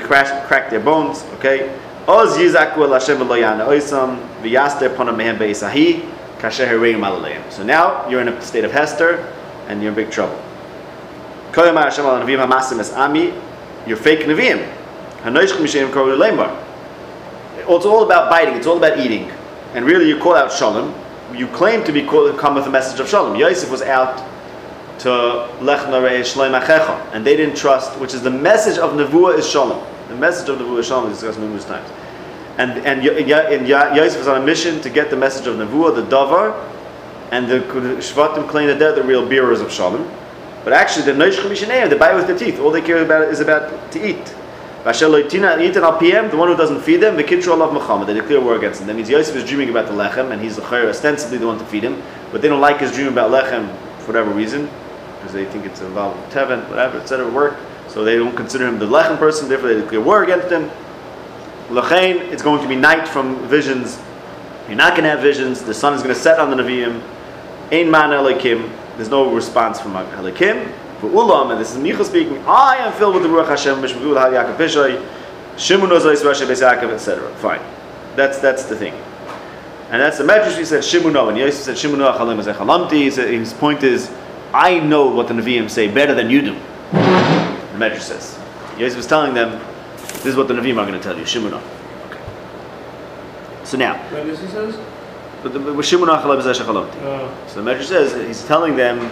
[0.00, 1.24] cracked, cracked their bones.
[1.34, 1.78] Okay.
[2.08, 6.02] Oz yizaku el Hashem lo yana oisam v'yaster ponam mehem beisahi
[6.38, 7.52] kasher hereim alalayim.
[7.52, 9.24] So now you're in a state of Hester,
[9.68, 10.36] and you're in big trouble.
[11.52, 13.32] Koyam Hashem al Navim hamasim es ami
[13.86, 14.66] you're fake Nevi'im.
[17.62, 19.30] It's all about biting, it's all about eating.
[19.74, 20.94] And really, you call out Shalom.
[21.34, 23.36] You claim to be called, come with a message of Shalom.
[23.36, 24.18] Yosef was out
[25.00, 25.10] to
[25.60, 29.48] Lech Narei Shloim Achecha, and they didn't trust, which is the message of Nevuah is
[29.48, 29.84] Shalom.
[30.08, 31.88] The message of Nevuah is Shalom is discussed numerous times.
[32.58, 36.02] And, and, and Yosef was on a mission to get the message of Nevuah, the
[36.02, 36.68] Davar,
[37.30, 37.60] and the
[38.00, 40.10] Shvatim claim that they're the real bearers of Shalom.
[40.64, 42.60] But actually, the Noish Chamishaneim, they buy with their teeth.
[42.60, 44.34] All they care about is about to eat.
[44.82, 48.86] The one who doesn't feed them, Allah Muhammad, they declare war against him.
[48.86, 51.64] That means Yosef is dreaming about the lechem, and he's the ostensibly the one to
[51.66, 54.70] feed him, but they don't like his dream about lechem for whatever reason,
[55.16, 57.28] because they think it's involved with Tevin, whatever, etc.
[57.30, 57.58] work.
[57.88, 60.70] So they don't consider him the lechem person, therefore they declare war against him.
[61.68, 63.98] Lachain, it's going to be night from visions.
[64.66, 65.62] You're not going to have visions.
[65.62, 67.02] The sun is going to set on the Nevi'im.
[67.70, 68.70] Ein man elikim.
[68.96, 70.72] There's no response from Halikim.
[71.08, 74.32] Ulam, and this is Micha speaking, I am filled with the Ruach Hashem, Mishmagul Hal
[74.32, 75.00] Yaakov Pishay,
[75.56, 77.34] Shimun Ozais Rasha Beis Yaakov, etc.
[77.36, 77.60] Fine.
[78.16, 78.94] That's, that's the thing.
[79.90, 83.04] And that's the Medrash, he said Shimuno, and Yosef said Shimuno Achalim Azechalamti.
[83.28, 84.10] His point is,
[84.52, 86.54] I know what the Nevi'im say better than you do.
[86.92, 88.38] The Medrash says.
[88.78, 89.60] Yosef was telling them,
[89.96, 91.60] this is what the Nevi'im are going to tell you, Shimuno.
[92.06, 92.20] Okay.
[93.64, 93.96] So now.
[94.12, 94.78] What does he says?
[95.42, 99.10] But the Shimon Achalab Oh, So the Medrash says he's telling them.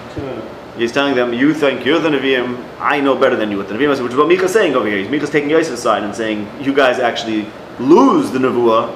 [0.79, 3.75] He's telling them, you think you're the Nevi'im, I know better than you what the
[3.75, 5.09] Nevi'im is, which is what Mika's saying over here.
[5.11, 7.47] Mika's taking Yosef's side and saying, you guys actually
[7.79, 8.95] lose the Nevuah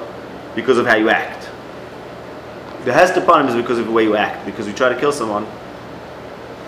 [0.55, 1.49] because of how you act.
[2.85, 5.11] The Hester Panim is because of the way you act, because you try to kill
[5.11, 5.47] someone,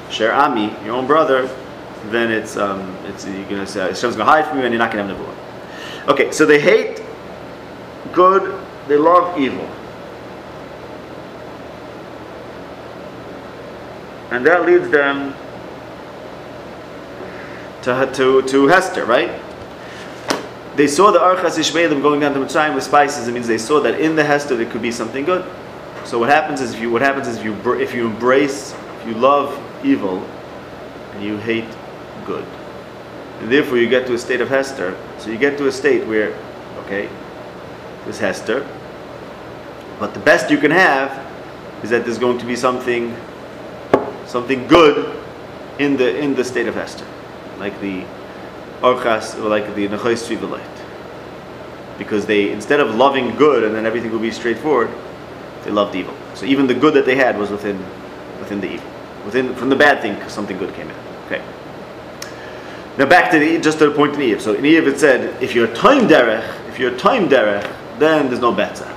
[0.10, 1.48] share Ami, your own brother,
[2.06, 4.92] then it's, um, it's you're to say, Hashem's to hide from you and you're not
[5.08, 6.10] to have Nevuah.
[6.10, 7.02] Okay, so they hate
[8.14, 9.68] good, they love evil.
[14.36, 15.34] And that leads them
[17.84, 19.42] to, to, to Hester, right?
[20.76, 23.30] They saw the Archas Ishmaelim going down to Mitzrayim with spices.
[23.30, 25.46] It means they saw that in the Hester there could be something good.
[26.04, 29.08] So what happens is if you what happens is if you if you embrace, if
[29.08, 30.18] you love evil,
[31.14, 31.70] and you hate
[32.26, 32.46] good,
[33.40, 34.98] and therefore you get to a state of Hester.
[35.18, 36.38] So you get to a state where,
[36.86, 37.10] okay,
[38.04, 38.68] there's Hester,
[39.98, 41.26] but the best you can have
[41.84, 43.16] is that there's going to be something
[44.36, 45.16] something good
[45.80, 47.08] in the in the state of Hester,
[47.58, 48.04] like the
[48.82, 50.76] Orchas or like the Nechos Tzivilayt.
[51.98, 54.90] Because they instead of loving good and then everything will be straightforward,
[55.64, 56.14] they loved evil.
[56.34, 57.78] So even the good that they had was within
[58.42, 58.92] within the evil.
[59.24, 60.98] Within from the bad thing, something good came in.
[61.28, 61.42] Okay.
[62.98, 64.42] Now back to the just to the point in Iyov.
[64.42, 67.66] So in Iyov it said, if you're time derech, if you're time derech,
[68.00, 68.92] then there's no betzah.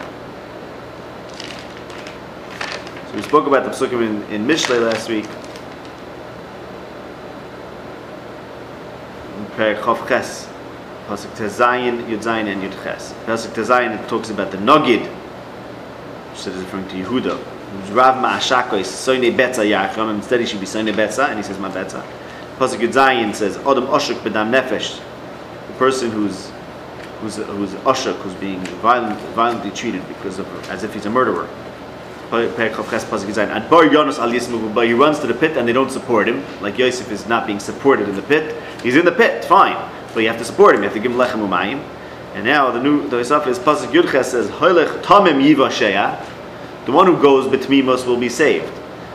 [3.07, 5.24] So we spoke about the psukim in, in last week.
[9.56, 10.48] Perek Chav Ches,
[11.08, 13.12] Pasuk Tezayin, Yud Zayin, and Yud Ches.
[13.26, 17.92] Pasuk talks about the Nogid, which is referring to Yehuda.
[17.92, 21.58] Rav Ma'ashako is Soine Betza Yachram, instead he should be Soine Betza, and he says
[21.58, 22.06] Ma Betza.
[22.58, 25.00] Pasuk Yud Zayin says Odom Oshuk Bedam Nefesh,
[25.66, 26.52] the person who's
[27.20, 31.48] who's who's Oshuk, who's being violent, violently treated because of as if he's a murderer.
[32.30, 36.44] And Bar Yonos al Yismu he runs to the pit and they don't support him.
[36.60, 38.54] Like Yosef is not being supported in the pit.
[38.82, 39.76] He's in the pit, fine.
[40.12, 41.82] But you have to support him, you have to give him lechem umayim.
[42.34, 46.22] And now the new the Isaf is Pasuk Yudches says Hoilech Tamim Yiva Sheya.
[46.84, 48.72] The one who goes betmimos will be saved.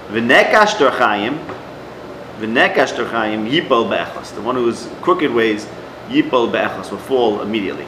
[0.09, 1.37] V'nekash Torchaim.
[2.39, 4.33] V'nekash Torchaim Yipol Be'echos.
[4.33, 5.67] The one who's crooked ways
[6.07, 7.87] Yipol Be'echos will fall immediately.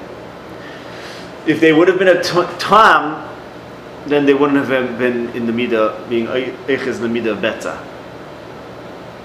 [1.47, 3.35] If they would have been a tam,
[4.08, 7.84] then they wouldn't have been in the midah being eiches the midah betza.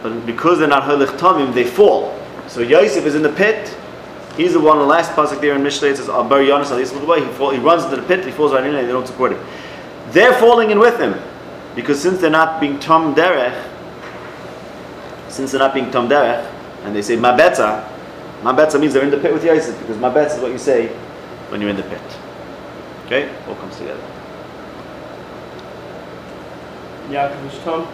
[0.02, 2.18] But because they're not holich tamim, they fall.
[2.48, 3.76] So Yosef is in the pit.
[4.36, 4.78] He's the one.
[4.78, 7.84] The last pasuk there in Mishlei says, "Abar Yonas al Yisrael." He fall, He runs
[7.84, 8.24] into the pit.
[8.24, 9.40] He falls right in, and they don't support him.
[10.12, 11.14] They're falling in with him
[11.74, 13.68] because since they're not being tom derech,
[15.28, 16.44] since they're not being tom derech,
[16.84, 17.86] and they say mabetza,
[18.42, 20.88] mabetza means they're in the pit with Yosef because mabetza is what you say
[21.50, 22.00] when you're in the pit.
[23.06, 24.09] Okay, all comes together.
[27.10, 27.88] Yaakov is Tom.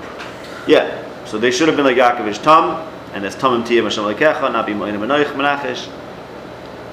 [0.67, 4.53] Yeah, so they should have been like Yaakovish Tom, and that's Tomim Tiyah Hashem Lekecha,
[4.53, 5.89] not be Moinim Menoich Menachesh.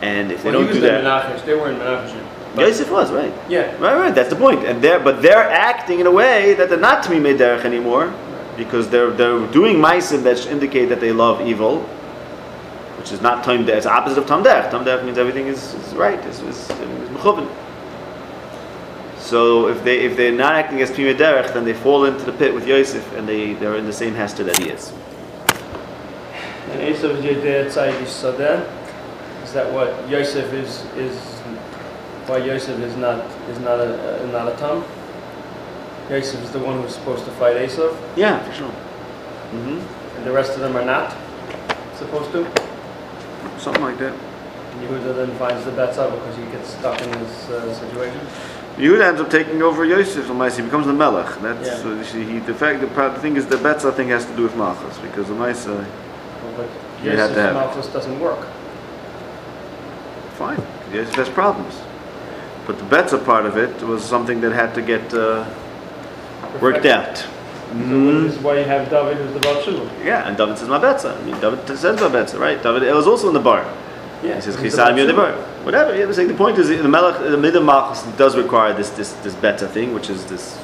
[0.01, 1.45] And if they Well, he don't was do in that, Menachem.
[1.45, 2.23] They were in Menachem.
[2.57, 3.73] Yosef was right, Yeah.
[3.79, 4.13] right, right.
[4.13, 4.63] That's the point.
[4.63, 8.13] And they're but they're acting in a way that they're not Tamimei Derech anymore,
[8.57, 11.79] because they're they're doing ma'asim that indicate that they love evil,
[12.99, 13.77] which is not Tom Derech.
[13.77, 14.69] It's opposite of Tom Derech.
[14.69, 16.19] Tom Derech means everything is, is right.
[16.25, 17.47] Is is, is mechuven.
[19.23, 22.33] So if they if they're not acting as Tamimei Derech, then they fall into the
[22.33, 24.91] pit with Yosef, and they they're in the same hester that he is.
[26.71, 28.67] And Esav is Yedei Yisodeh.
[29.45, 31.15] Is that what Yosef is is
[32.27, 34.83] why Yosef is not is not a uh, not a Tom?
[36.09, 38.69] Yosef is the one who's supposed to fight Esav, Yeah, for sure.
[38.69, 39.79] hmm
[40.17, 41.15] and the rest of them are not
[41.95, 42.43] supposed to.
[43.57, 44.13] Something like that.
[44.13, 48.19] And Yehuda then finds the Betzah because he gets stuck in this uh, situation.
[48.77, 51.39] Yehuda ends up taking over Yosef from He becomes the Melech.
[51.41, 51.89] That's Yeah.
[51.91, 52.81] uh, he, the fact.
[52.81, 55.67] The, the thing is, the Betza thing has to do with Malchus because the Maisa.
[55.67, 55.85] Well,
[56.57, 56.67] But
[57.03, 58.39] You had Yosef's to have- Malchus doesn't work.
[60.37, 61.75] Fine, Yosef has problems,
[62.65, 65.45] but the Betza part of it was something that had to get uh,
[66.59, 67.17] worked out.
[67.17, 67.25] So
[67.77, 68.23] Mhm.
[68.27, 71.15] this is why you have David who's the Baal Yeah, and David says my Betza.
[71.19, 72.61] I mean, David says my Betza, right?
[72.61, 73.65] David it was also in the bar.
[74.23, 74.35] Yeah.
[74.35, 75.65] He says he's Chisam Baal Yod Shuvah.
[75.65, 75.95] Whatever.
[75.95, 79.35] Yeah, saying the point is the Melech, the Midah Malchus does require this this this
[79.35, 80.59] Betza thing, which is this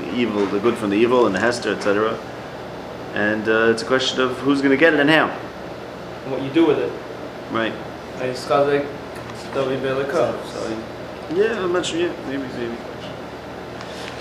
[0.00, 2.18] the evil, the good from the evil, and the Hester, etc.
[3.14, 5.28] And uh, it's a question of who's going to get it and how.
[5.28, 6.92] And what you do with it.
[7.52, 7.72] Right.
[8.16, 8.86] And it's Chazek,
[9.54, 10.44] David Belikov.
[10.46, 10.82] So
[11.34, 12.00] Yeah, I'm not sure.
[12.00, 12.76] Yeah, maybe, maybe.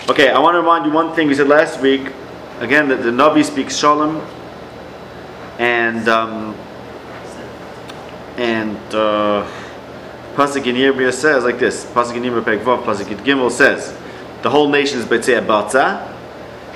[0.10, 2.12] Okay, I want to remind you one thing we said last week.
[2.60, 4.22] Again, that the Navi speaks Shalom,
[5.58, 6.56] and um,
[8.38, 9.48] and uh,
[10.36, 11.86] Pasuk in Yirmiyah says like this.
[11.86, 13.96] Pasuk in Yirmiyah Perek Vav, Pasuk in Gimel says,
[14.42, 16.10] the whole nation is Betzei Batza.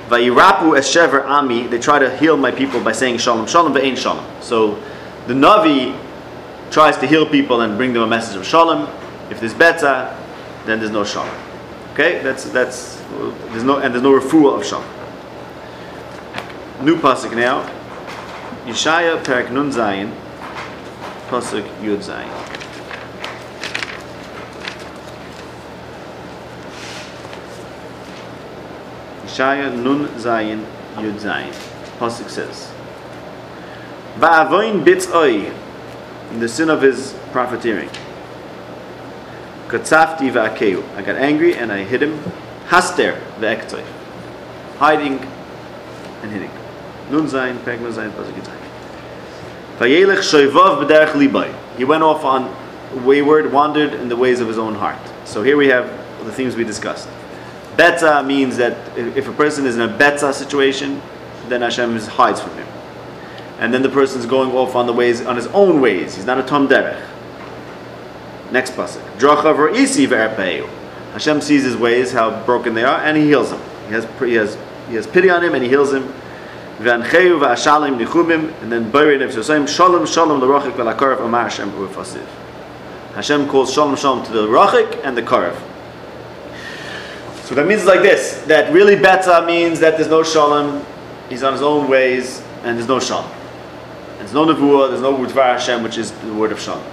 [0.08, 1.68] Vayirapu eshever ami.
[1.68, 4.26] They try to heal my people by saying Shalom, Shalom, ve'ein Shalom.
[4.42, 4.82] So
[5.28, 5.98] the Navi
[6.72, 8.88] tries to heal people and bring them a message of Shalom.
[9.30, 10.16] If there's Betza,
[10.66, 11.36] then there's no Shalom.
[11.94, 13.04] Okay, that's that's
[13.50, 14.86] there's no and there's no refuah of Shalom.
[16.86, 17.68] New pasuk now.
[18.66, 20.14] Yeshaya Perak Nun Zayin,
[21.28, 22.32] pasuk Yud Zayin.
[29.26, 31.54] Yeshaya Nun Zayin Yud Zayin.
[32.00, 32.72] Pasuk says,
[34.18, 35.54] Va'avoin bitzoi,
[36.32, 37.90] in the sin of his profiteering.
[39.68, 40.84] Katzafti va'akeu.
[40.96, 42.20] I got angry and I hit him.
[42.68, 43.84] Haster ve'ektoy.
[44.78, 45.20] Hiding
[46.22, 46.52] and hitting.
[47.12, 48.67] Nun Zayin, Peg Nun Zayin, Pasuk Yud Zayin.
[49.80, 50.04] He
[51.84, 55.00] went off on wayward, wandered in the ways of his own heart.
[55.26, 55.86] So here we have
[56.26, 57.08] the things we discussed.
[57.76, 61.02] Betza means that if a person is in a betza situation,
[61.48, 62.68] then Hashem hides from him.
[63.60, 66.16] And then the person is going off on the ways on his own ways.
[66.16, 67.04] He's not a tom derech.
[68.52, 69.02] Next pasuk.
[71.12, 73.60] Hashem sees his ways, how broken they are, and he heals him.
[73.88, 74.58] He has he has
[74.90, 76.14] he has pity on him and he heals him.
[76.80, 82.26] V'ancheu v'ashalim nichumim, and then Bayri Nev Yosayim, Shalom Shalom l'rochik v'lakarav amar Hashem u'fasiv.
[83.16, 85.60] Hashem calls Shalom Shalom to the rochik and the karav.
[87.44, 90.86] So that means like this: that really beta means that there's no shalom,
[91.30, 93.32] he's on his own ways, and there's no shalom.
[94.18, 96.84] There's no nevuah, there's no udvar Hashem, which is the word of shalom.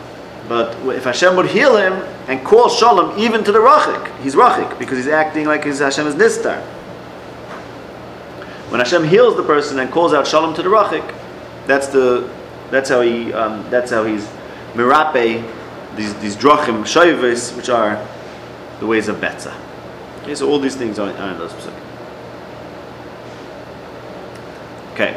[0.48, 1.94] But if Hashem would heal him
[2.28, 6.14] and call shalom even to the rachik, he's rachik because he's acting like Hashem is
[6.14, 6.64] nistar.
[8.70, 11.14] When Hashem heals the person and calls out shalom to the rachik,
[11.66, 12.30] that's the
[12.70, 14.26] that's how he um, that's how he's
[14.74, 15.42] mirape
[15.96, 18.04] these these drachim shayvis, which are
[18.80, 19.54] the ways of betza.
[20.22, 21.80] Okay, so all these things are, are in those psukim.
[24.92, 25.14] Okay.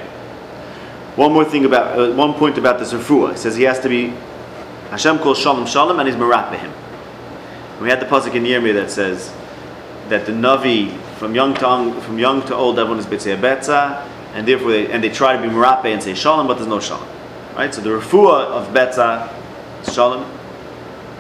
[1.16, 3.34] One more thing about uh, one point about this refuah.
[3.34, 4.14] It says he has to be
[4.90, 6.72] Hashem calls shalom shalom and he's merape him.
[7.82, 9.34] We had the pasuk in Yirmiyah that says
[10.10, 14.48] that the navi from young to from young to old, everyone is bitzei betza, and
[14.48, 17.08] therefore they, and they try to be merape and say shalom, but there's no shalom,
[17.56, 17.74] right?
[17.74, 19.32] So the refuah of betza
[19.86, 20.26] is shalom.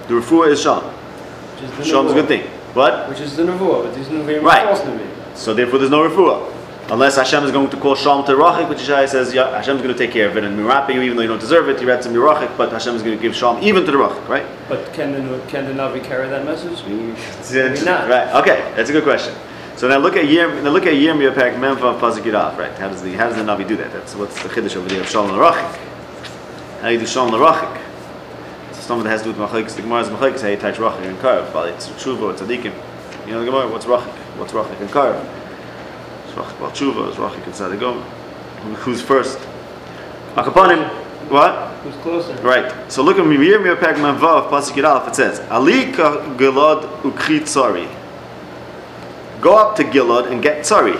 [0.08, 0.84] The refuah is shalom.
[0.84, 2.43] Which is the Shalom is a good thing.
[2.74, 3.10] What?
[3.10, 4.66] Which is the nevuah, but these nevuah Right.
[4.68, 5.39] are false.
[5.39, 6.54] So therefore, there's no refuah.
[6.89, 9.82] Unless Hashem is going to call Shalom to Rachik, which Yeshaya says yeah, Hashem is
[9.82, 11.82] going to take care of it and mirape you, even though you don't deserve it.
[11.82, 14.26] You read some Rachik, but Hashem is going to give Shalom even to the Rachik,
[14.30, 14.45] right?
[14.70, 16.82] But can the can the navi carry that message?
[16.86, 17.08] Maybe
[17.86, 18.08] not.
[18.08, 18.34] Right.
[18.41, 19.34] Okay, that's a good question.
[19.78, 20.63] So now look at Yirm.
[20.63, 22.57] Now look at Yirmiyah Parak Memvav Pasuk Yudaf.
[22.57, 22.71] Right?
[22.80, 23.93] How does the how does the Navi do that?
[23.93, 25.75] That's what's the chiddush over there of Shalom Rachik.
[26.82, 27.80] How do you do Shalom Rachik?
[28.69, 29.75] It's something that has to do with Machlekes.
[29.75, 31.53] The Gemara's Machlekes how you touch Rachik and Karv.
[31.53, 32.73] But it's Tshuva or Tzadikim.
[33.28, 33.67] You know the Gemara.
[33.67, 34.07] What's Rachik?
[34.39, 35.15] What's Rachik and Karv?
[36.25, 37.09] It's Rachik Bal Tshuva.
[37.09, 38.01] It's Rachik and Tzadikov.
[38.01, 39.38] Who- Who's first?
[40.34, 40.89] Akapanim.
[41.30, 41.53] What?
[41.84, 42.34] Who's closer?
[42.41, 42.73] Right.
[42.91, 45.07] So look at Yirmiyah Parak Memvav Pasuk Yudaf.
[45.09, 47.88] It says Alika Gilad Ukri Tzari.
[49.41, 50.97] Go up to Gilad and get Tzari.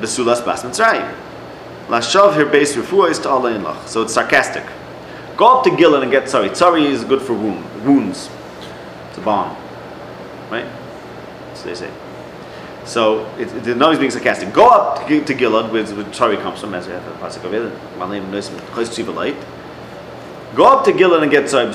[0.00, 1.14] Besulas Bas Mitzrayim.
[1.88, 3.86] Lashav her base refuah is to Allah in lach.
[3.86, 4.64] So it's sarcastic.
[5.36, 6.50] Go up to Gilad and get Tzari.
[6.50, 8.30] Tzari is good for wound, wounds.
[9.08, 9.56] It's a bomb.
[10.50, 10.66] Right?
[11.54, 11.90] So they say.
[12.84, 14.52] So it, it, the noise being sarcastic.
[14.52, 17.42] Go up to, to Gilad, where, where Tzari comes from, as we have the pasuk
[18.84, 19.36] Tzivalait.
[20.54, 21.70] Go up to Gilad and get Tzari.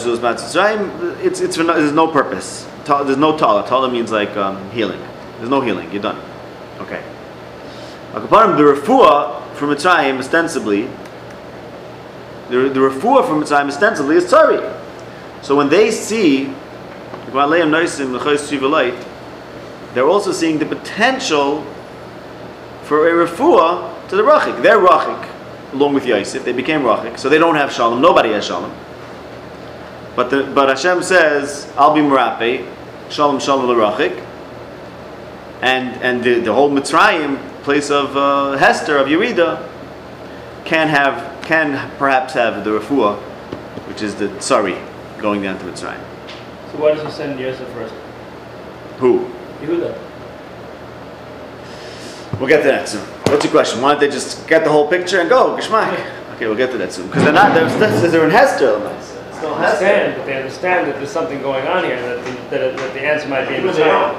[1.24, 2.68] It's it's for there's no purpose.
[2.86, 3.68] There's no tala.
[3.68, 5.02] Tala means like um, healing.
[5.40, 5.92] There's no healing.
[5.92, 6.22] You're done.
[6.80, 7.02] Okay.
[8.12, 10.88] Akaparim, the refuah from Mitzrayim ostensibly,
[12.50, 14.62] the, the refuah from Mitzrayim ostensibly is tzari.
[15.42, 16.54] So when they see,
[19.94, 21.64] they're also seeing the potential
[22.84, 24.62] for a refuah to the rachik.
[24.62, 25.30] They're rachik,
[25.74, 26.44] along with Yosef.
[26.44, 28.02] They became rachik, so they don't have shalom.
[28.02, 28.74] Nobody has shalom.
[30.16, 32.66] But the, but Hashem says, "I'll be merape,
[33.10, 34.26] shalom shalom the l'rachik."
[35.62, 39.68] And and the, the whole Mitzrayim place of uh, Hester of Yerida
[40.66, 43.18] can have can perhaps have the refuah,
[43.88, 44.78] which is the sorry
[45.18, 46.02] going down to Mitzrayim.
[46.72, 47.94] So why does he send Yosef first?
[49.00, 49.30] Who?
[49.62, 49.98] Yehuda.
[52.40, 53.02] We'll get to that soon.
[53.02, 53.82] What's your question?
[53.82, 55.58] Why don't they just get the whole picture and go?
[55.58, 55.92] Geshmak.
[56.36, 57.54] Okay, we'll get to that soon because they're not.
[57.54, 58.80] They're, they're, they're in Hester.
[58.98, 59.08] It's
[59.38, 59.86] still Hester.
[59.86, 63.02] understand, but they understand that there's something going on here, that the, that, that the
[63.02, 64.16] answer might be in the child.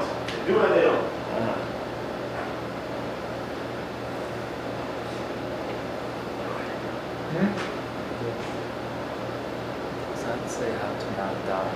[0.46, 0.96] Do what they don't.
[0.96, 1.56] Uh-huh.
[10.12, 11.72] Does that say how to not die?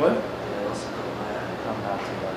[0.00, 0.14] What?
[0.14, 1.28] They also go by
[1.62, 2.34] how not to die.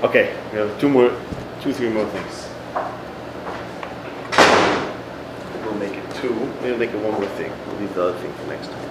[0.00, 1.10] Okay, we have two more,
[1.62, 2.48] two, three more things.
[5.64, 6.34] We'll make it two.
[6.62, 7.52] We'll make it one more thing.
[7.68, 8.84] We'll leave the other thing for next time.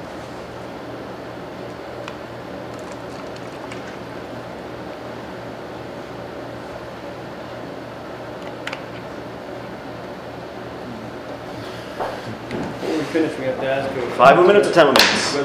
[12.79, 13.91] Before we finish, we have to ask.
[13.91, 15.35] her- Five more minutes or ten more minutes?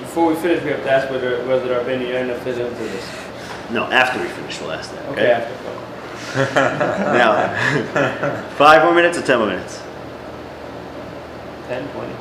[0.00, 3.29] Before we finish, we have to ask whether, whether Rabbeinu any fit into this.
[3.72, 5.08] No, after we finish, the last ask that.
[5.10, 5.32] Okay, Okay.
[5.32, 5.54] after.
[7.14, 7.32] now,
[8.56, 9.80] five more minutes or ten more minutes?
[11.68, 12.12] 10, 20.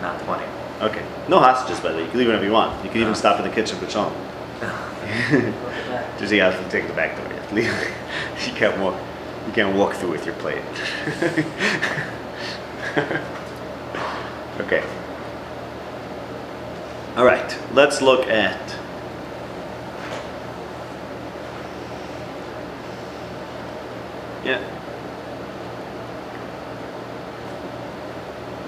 [0.00, 0.44] Not 20.
[0.80, 1.02] Okay.
[1.28, 2.04] No hostages, by the way.
[2.04, 2.82] You can leave whenever you want.
[2.82, 4.12] You can even stop in the kitchen for Shalom.
[4.62, 4.72] Look.
[6.18, 7.26] Just you have to take the back door.
[7.50, 7.70] You leave.
[8.46, 8.94] You can't walk.
[9.46, 10.58] You can't walk through with your plate.
[14.60, 14.82] okay.
[17.16, 17.58] All right.
[17.74, 18.76] Let's look at.
[24.44, 24.60] Yeah.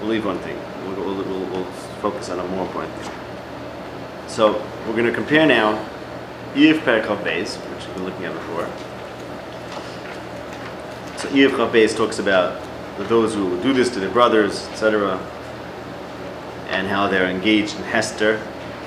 [0.11, 0.57] leave one thing.
[0.85, 3.13] We'll, we'll, we'll, focus on a more important thing.
[4.27, 4.53] So
[4.85, 5.77] we're going to compare now
[6.55, 8.65] Iyov Perikov Beis, which we've been looking at before.
[11.17, 12.59] So Chav Beis talks about
[13.07, 15.17] those who do this to their brothers, etc.,
[16.69, 18.35] and how they're engaged in Hester,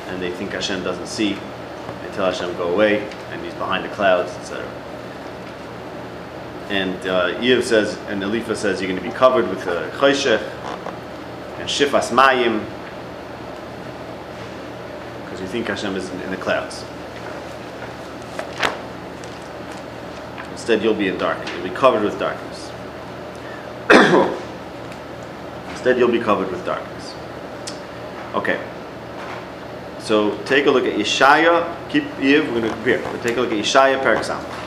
[0.08, 1.34] and they think Hashem doesn't see.
[1.34, 4.68] They tell Hashem go away, and he's behind the clouds, etc.
[6.68, 10.42] And uh, Iyov says, and Elifa says, you're going to be covered with a choshech
[11.64, 12.62] and shifas mayim,
[15.24, 16.84] because you think Hashem is in, the clouds.
[20.52, 21.50] Instead, you'll be in darkness.
[21.54, 22.70] You'll be covered with darkness.
[25.70, 27.14] Instead, you'll be covered with darkness.
[28.34, 28.62] Okay.
[30.00, 31.74] So take a look at Yeshaya.
[31.88, 32.52] Keep Yiv.
[32.52, 33.00] We're going to compare.
[33.10, 34.64] We'll take a look at Yeshaya Perksam.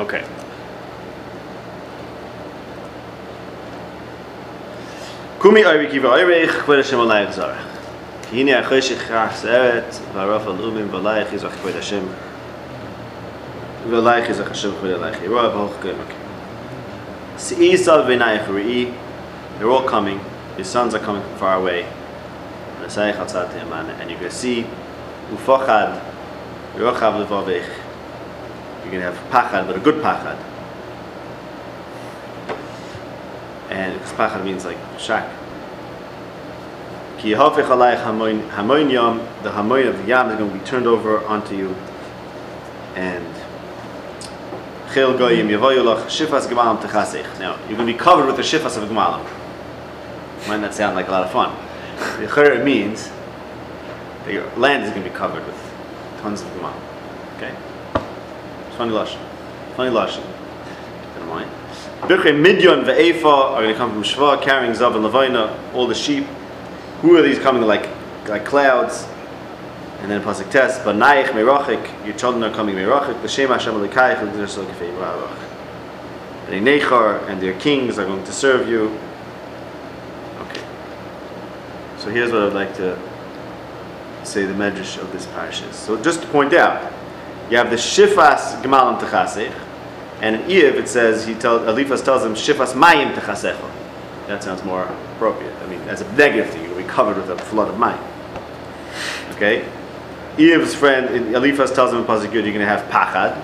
[0.00, 0.24] Okay.
[5.50, 8.30] Kumi Ayri Kiva Ayrech, Kved Hashem Alayach Zarech.
[8.30, 12.08] Ki Hine HaChoshech Chas Eret, V'Araf Al-Umim V'Alayach Yizach Kved Hashem.
[13.86, 16.14] V'Alayach Yizach Hashem Kved Alayach Yirah V'Hoch Kemek.
[17.36, 18.96] Se'isa V'Nayach Re'i,
[19.58, 20.20] they're all coming,
[20.56, 21.82] his sons are coming from far away.
[22.82, 24.64] And you're going to see
[25.32, 26.00] Ufachad,
[26.76, 27.66] Yerochav Levavech.
[28.84, 30.38] You're going to have Pachad, but a good Pachad.
[33.70, 35.30] and pachad means like shack.
[37.20, 38.40] Ki hamoin
[39.42, 41.76] the hamoin of the yam is going to be turned over onto you,
[42.94, 43.26] and
[44.94, 47.38] chil goyim yevoyu lach shifas gemalim techasich.
[47.38, 49.26] Now you're going to be covered with the shifas of gemalim.
[50.48, 51.54] Might not sound like a lot of fun.
[52.20, 53.10] The means
[54.24, 55.58] that your land is going to be covered with
[56.22, 56.80] tons of gemalim.
[57.36, 57.54] Okay,
[58.66, 59.20] it's funny lashon.
[59.76, 60.24] Funny lashon.
[61.20, 61.50] In mind.
[62.00, 65.94] Birchei Midyon ve'efa are going to come from Shva, carrying Zav and Levina, all the
[65.94, 66.26] sheep.
[67.02, 67.88] Who are these coming like
[68.28, 69.06] like clouds?
[70.00, 73.22] And then pasuk test, but naich merachik, your children are coming merachik.
[73.22, 75.36] L'shem Hashem alikayich kefei barach.
[76.48, 78.98] And Nechar and their kings are going to serve you.
[80.40, 80.62] Okay.
[81.98, 82.98] So here's what I'd like to
[84.24, 85.72] say the medrash of this parasha.
[85.72, 86.92] So just to point out,
[87.50, 89.52] you have the shifas gemalim techasich,
[90.20, 93.70] and in Iyov, it says, he tells, Eliphaz tells him, Shifas mayim techasecha.
[94.26, 94.82] That sounds more
[95.14, 95.54] appropriate.
[95.62, 96.69] I mean, that's a negative thing.
[96.80, 98.00] Be covered with a flood of mayim.
[99.32, 99.68] Okay?
[100.36, 103.36] Iyov's friend, Eliphaz tells him in Pasuk you're going to have pachad.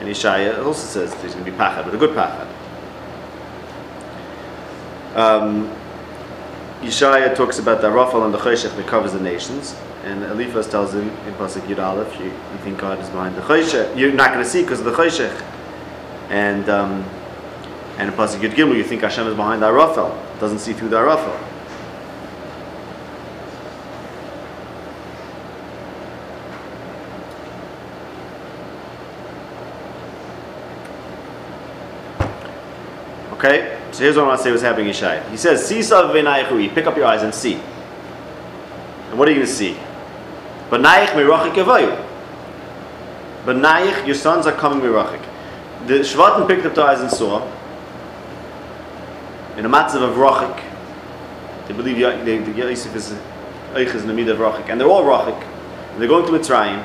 [0.00, 2.48] And Ishaya also says there's going to be pachad, but a good pachad.
[5.14, 5.68] Um,
[6.80, 9.76] Yeshaya talks about the Rafal and the Choshech that covers the nations.
[10.04, 13.42] And Eliphaz tells him in Pasuk Yud Aleph, you, you think God is behind the
[13.42, 13.94] Choshech.
[13.98, 15.38] You're not going to see because of the Choshech.
[16.30, 17.04] And um,
[17.98, 20.88] and in Pasuk Yud Gimel, you think Hashem is behind the Arafel, doesn't see through
[20.88, 21.49] the Arafel.
[33.40, 35.26] Okay, so here's what I want to say what's happening in Shai.
[35.30, 37.54] He says, Sisa v'nayichui, pick up your eyes and see.
[37.54, 39.78] And what are you going to see?
[40.68, 42.06] B'nayich mirachik evayu.
[43.46, 45.22] B'nayich, your sons are coming mirachik.
[45.86, 47.42] The Shvatim picked up their eyes and saw,
[49.56, 50.62] in a matzav of rachik,
[51.66, 53.14] they believe Yo- they, the Yosef is
[53.72, 55.42] Eich is in the middle of rachik, and they're all rachik.
[55.92, 56.84] And they're going to Mitzrayim,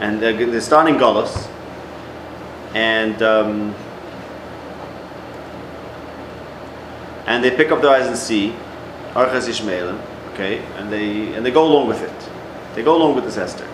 [0.00, 1.48] and they're, they're starting Golos,
[2.74, 3.72] and um,
[7.26, 8.54] and they pick up their eyes and see
[9.14, 10.00] Archas Ishmaelim,
[10.32, 12.30] okay, and they and they go along with it.
[12.74, 13.66] They go along with this Hester.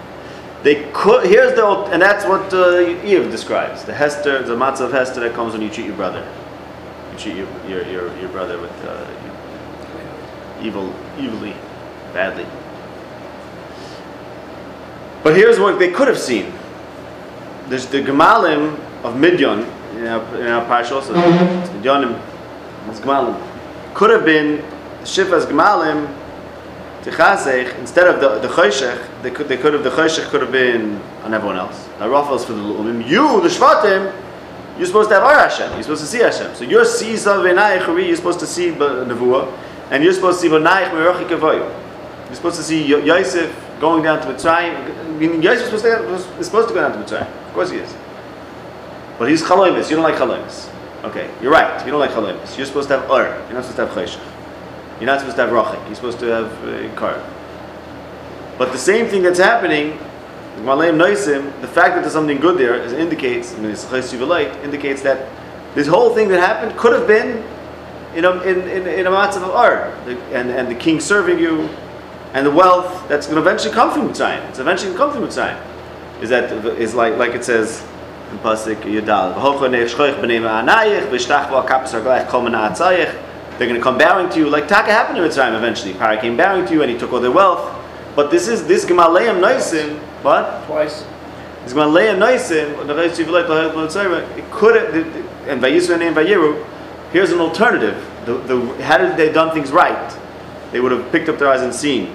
[0.63, 1.27] They could.
[1.27, 3.85] Here's the and that's what uh, Iyov describes.
[3.85, 6.27] The Hester, the matzah of Hester that comes when you treat your brother.
[7.13, 9.07] You treat your your your, your brother with uh,
[10.63, 11.55] evil, evilly,
[12.13, 12.47] badly.
[15.23, 16.53] But here's what they could have seen.
[17.69, 19.61] There's the Gemalim of Midian
[19.97, 20.99] in our, in our parsha.
[20.99, 22.21] It's Midyanim,
[22.87, 23.95] Gemalim.
[23.95, 24.59] Could have been
[25.03, 26.13] Shifas Gemalim
[27.03, 30.53] Tichasech, instead of the, the Choshech, they could, they could have, the Choshech could have
[30.53, 31.89] been on everyone else.
[31.99, 33.07] Now, Raphael's for the Lu'umim.
[33.09, 34.15] You, the Shvatim,
[34.79, 35.73] you're supposed to have Ar Hashem.
[35.73, 36.55] You're supposed to see Hashem.
[36.55, 39.53] So you're V'nayich Uri, you're supposed to see Nevuah,
[39.91, 41.69] and you're supposed to see V'nayich Merachik Avoyu.
[42.27, 44.75] You're supposed to see Yosef going down to Mitzrayim.
[44.75, 47.29] I mean, Yosef to, is supposed to go down to Mitzrayim.
[47.49, 47.93] Of course he is.
[49.19, 49.91] But he's Chaloimis.
[49.91, 50.72] You don't like Chaloimis.
[51.05, 51.85] Okay, you're right.
[51.85, 52.57] You don't like Chaloimis.
[52.57, 53.45] You're supposed to have Ur.
[53.47, 54.33] You're not supposed to have Choshech.
[55.01, 55.85] You're not supposed to have rachik.
[55.87, 57.21] You're supposed to have uh, kar.
[58.57, 59.99] But the same thing that's happening,
[60.59, 63.75] the fact that there's something good there is indicates, I mean,
[64.63, 65.29] indicates that
[65.75, 67.43] this whole thing that happened could have been
[68.15, 71.69] in a, in, in, in a of ar, and, and the king serving you,
[72.35, 74.49] and the wealth that's going to eventually come from Mitzrayim.
[74.51, 75.61] It's eventually going to come from Mitzrayim.
[76.23, 77.85] Is that is like like it says
[78.33, 79.35] in pasuk Yudal.
[79.35, 83.15] "V'hocho ne'eshchoich b'nei ma'anayich v'shtach v'akapes hargleich kol mena'atzayich."
[83.59, 85.93] They're going to come bowing to you, like Taka happened to Mitzrayim eventually.
[85.93, 87.71] Paro came bowing to you, and he took all their wealth.
[88.17, 90.65] But this is this Gemaleim Noisim, what?
[90.67, 91.05] Twice.
[91.63, 94.95] This Gemaleim Noisim, the Reis Yivaleit, the Mitzrayim, it could have,
[95.47, 96.67] and Vayisra and Vayiru,
[97.13, 98.09] here's an alternative.
[98.25, 100.19] the, the, had they done things right,
[100.71, 102.15] they would have picked up their eyes and seen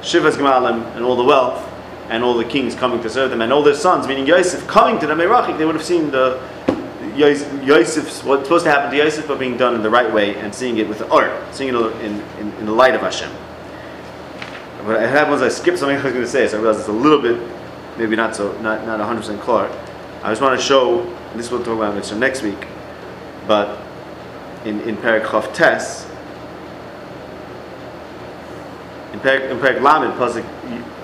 [0.00, 1.64] Shivas Gemalim and all the wealth
[2.08, 4.98] and all the kings coming to serve them and all their sons, meaning Yosef, coming
[5.00, 6.40] to them, Merachik, they would have seen the
[7.14, 10.36] Yos- Yosef's, what's supposed to happen to Yosef, but being done in the right way
[10.36, 13.30] and seeing it with the or, seeing it in, in, in the light of Hashem.
[14.86, 16.88] What happened was I skipped something I was going to say, so I realized it's
[16.88, 17.40] a little bit,
[17.98, 19.68] maybe not so, not, not 100% clear.
[20.22, 21.04] I just want to show,
[21.34, 22.66] this we'll talk about this next week,
[23.46, 23.78] but
[24.64, 26.06] in, in Perak Chav Tes,
[29.12, 30.44] in Perak, in Lamed, Pasuk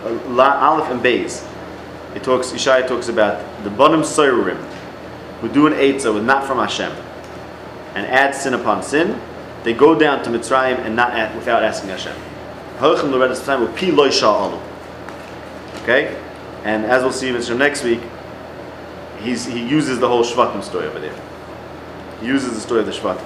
[0.04, 1.48] La- Aleph and Beis,
[2.14, 4.56] it talks, Yeshaya talks about the bottom Soirim,
[5.40, 6.92] who do an Eitzah with not from Hashem,
[7.94, 9.20] and add sin upon sin,
[9.62, 12.14] they go down to Mitzrayim and not at, without asking Hashem.
[15.82, 16.20] Okay?
[16.64, 18.00] And as we'll see in Mitzrayim next week,
[19.20, 21.18] he's, he uses the whole Shvatim story over there.
[22.20, 23.24] He uses the story of the Shvatim.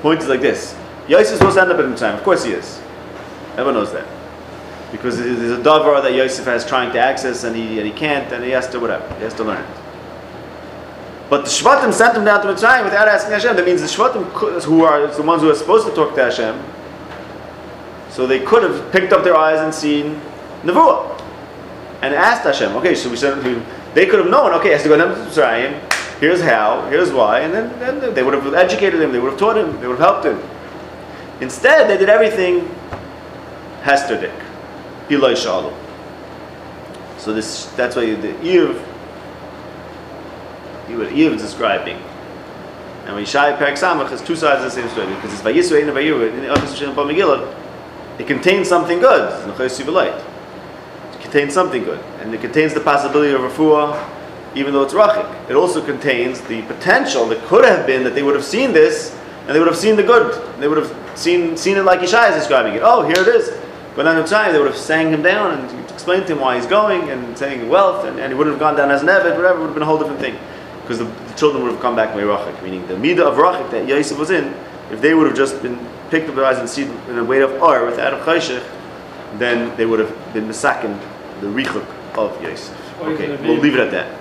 [0.00, 0.76] Point is like this.
[1.08, 2.14] Yosef is supposed to end up in Mitzrayim.
[2.14, 2.80] Of course he is.
[3.52, 4.06] Everyone knows that.
[4.92, 8.30] Because there's a davar that Yosef has trying to access and he, and he can't
[8.32, 9.06] and he has to whatever.
[9.16, 9.82] He has to learn it.
[11.30, 13.56] But the Shvatim sent him down to Mitzrayim without asking Hashem.
[13.56, 16.62] That means the Shvatim, who are the ones who are supposed to talk to Hashem,
[18.10, 20.20] so they could have picked up their eyes and seen
[20.62, 21.18] Nevuah
[22.02, 22.76] and asked Hashem.
[22.76, 23.64] Okay, so we sent him.
[23.94, 24.52] They could have known.
[24.60, 25.80] Okay, has to go down to Mitzrayim.
[26.20, 26.86] Here's how.
[26.90, 27.40] Here's why.
[27.40, 29.10] And then, then they would have educated him.
[29.10, 29.80] They would have taught him.
[29.80, 30.38] They would have helped him.
[31.40, 32.68] Instead, they did everything
[33.80, 34.51] Hesterdik.
[35.12, 35.74] Piloi Shalom.
[37.18, 38.80] So this that's why the Iyov
[40.96, 41.96] what Iyov is describing.
[43.04, 45.82] And when Yishai Perak Samach has two sides of the same story because it's Vayisu
[45.82, 47.54] Ein Vayiru in the Ochus Shem Megillah,
[48.18, 49.48] it contains something good.
[49.48, 49.56] It
[51.20, 53.96] contains something good, and it contains the possibility of refuah,
[54.54, 55.50] even though it's rachik.
[55.50, 59.18] It also contains the potential that could have been that they would have seen this
[59.46, 60.34] and they would have seen the good.
[60.60, 62.82] They would have seen seen it like Yishai is describing it.
[62.82, 63.61] Oh, here it is.
[63.94, 66.56] But on the time, they would have sang him down and explained to him why
[66.56, 69.36] he's going and saying wealth, and, and he wouldn't have gone down as an Evid,
[69.36, 70.38] whatever, it would have been a whole different thing.
[70.80, 73.86] Because the, the children would have come back Meirachik, meaning the Midah of Rachik that
[73.86, 74.54] Yosef was in,
[74.90, 75.78] if they would have just been
[76.10, 78.66] picked up their eyes and seen in a way of Or without a Chayshich,
[79.38, 80.98] then they would have been Misakin,
[81.40, 81.86] the Richuk
[82.16, 83.00] of Yosef.
[83.00, 84.18] Okay, we'll leave it at that.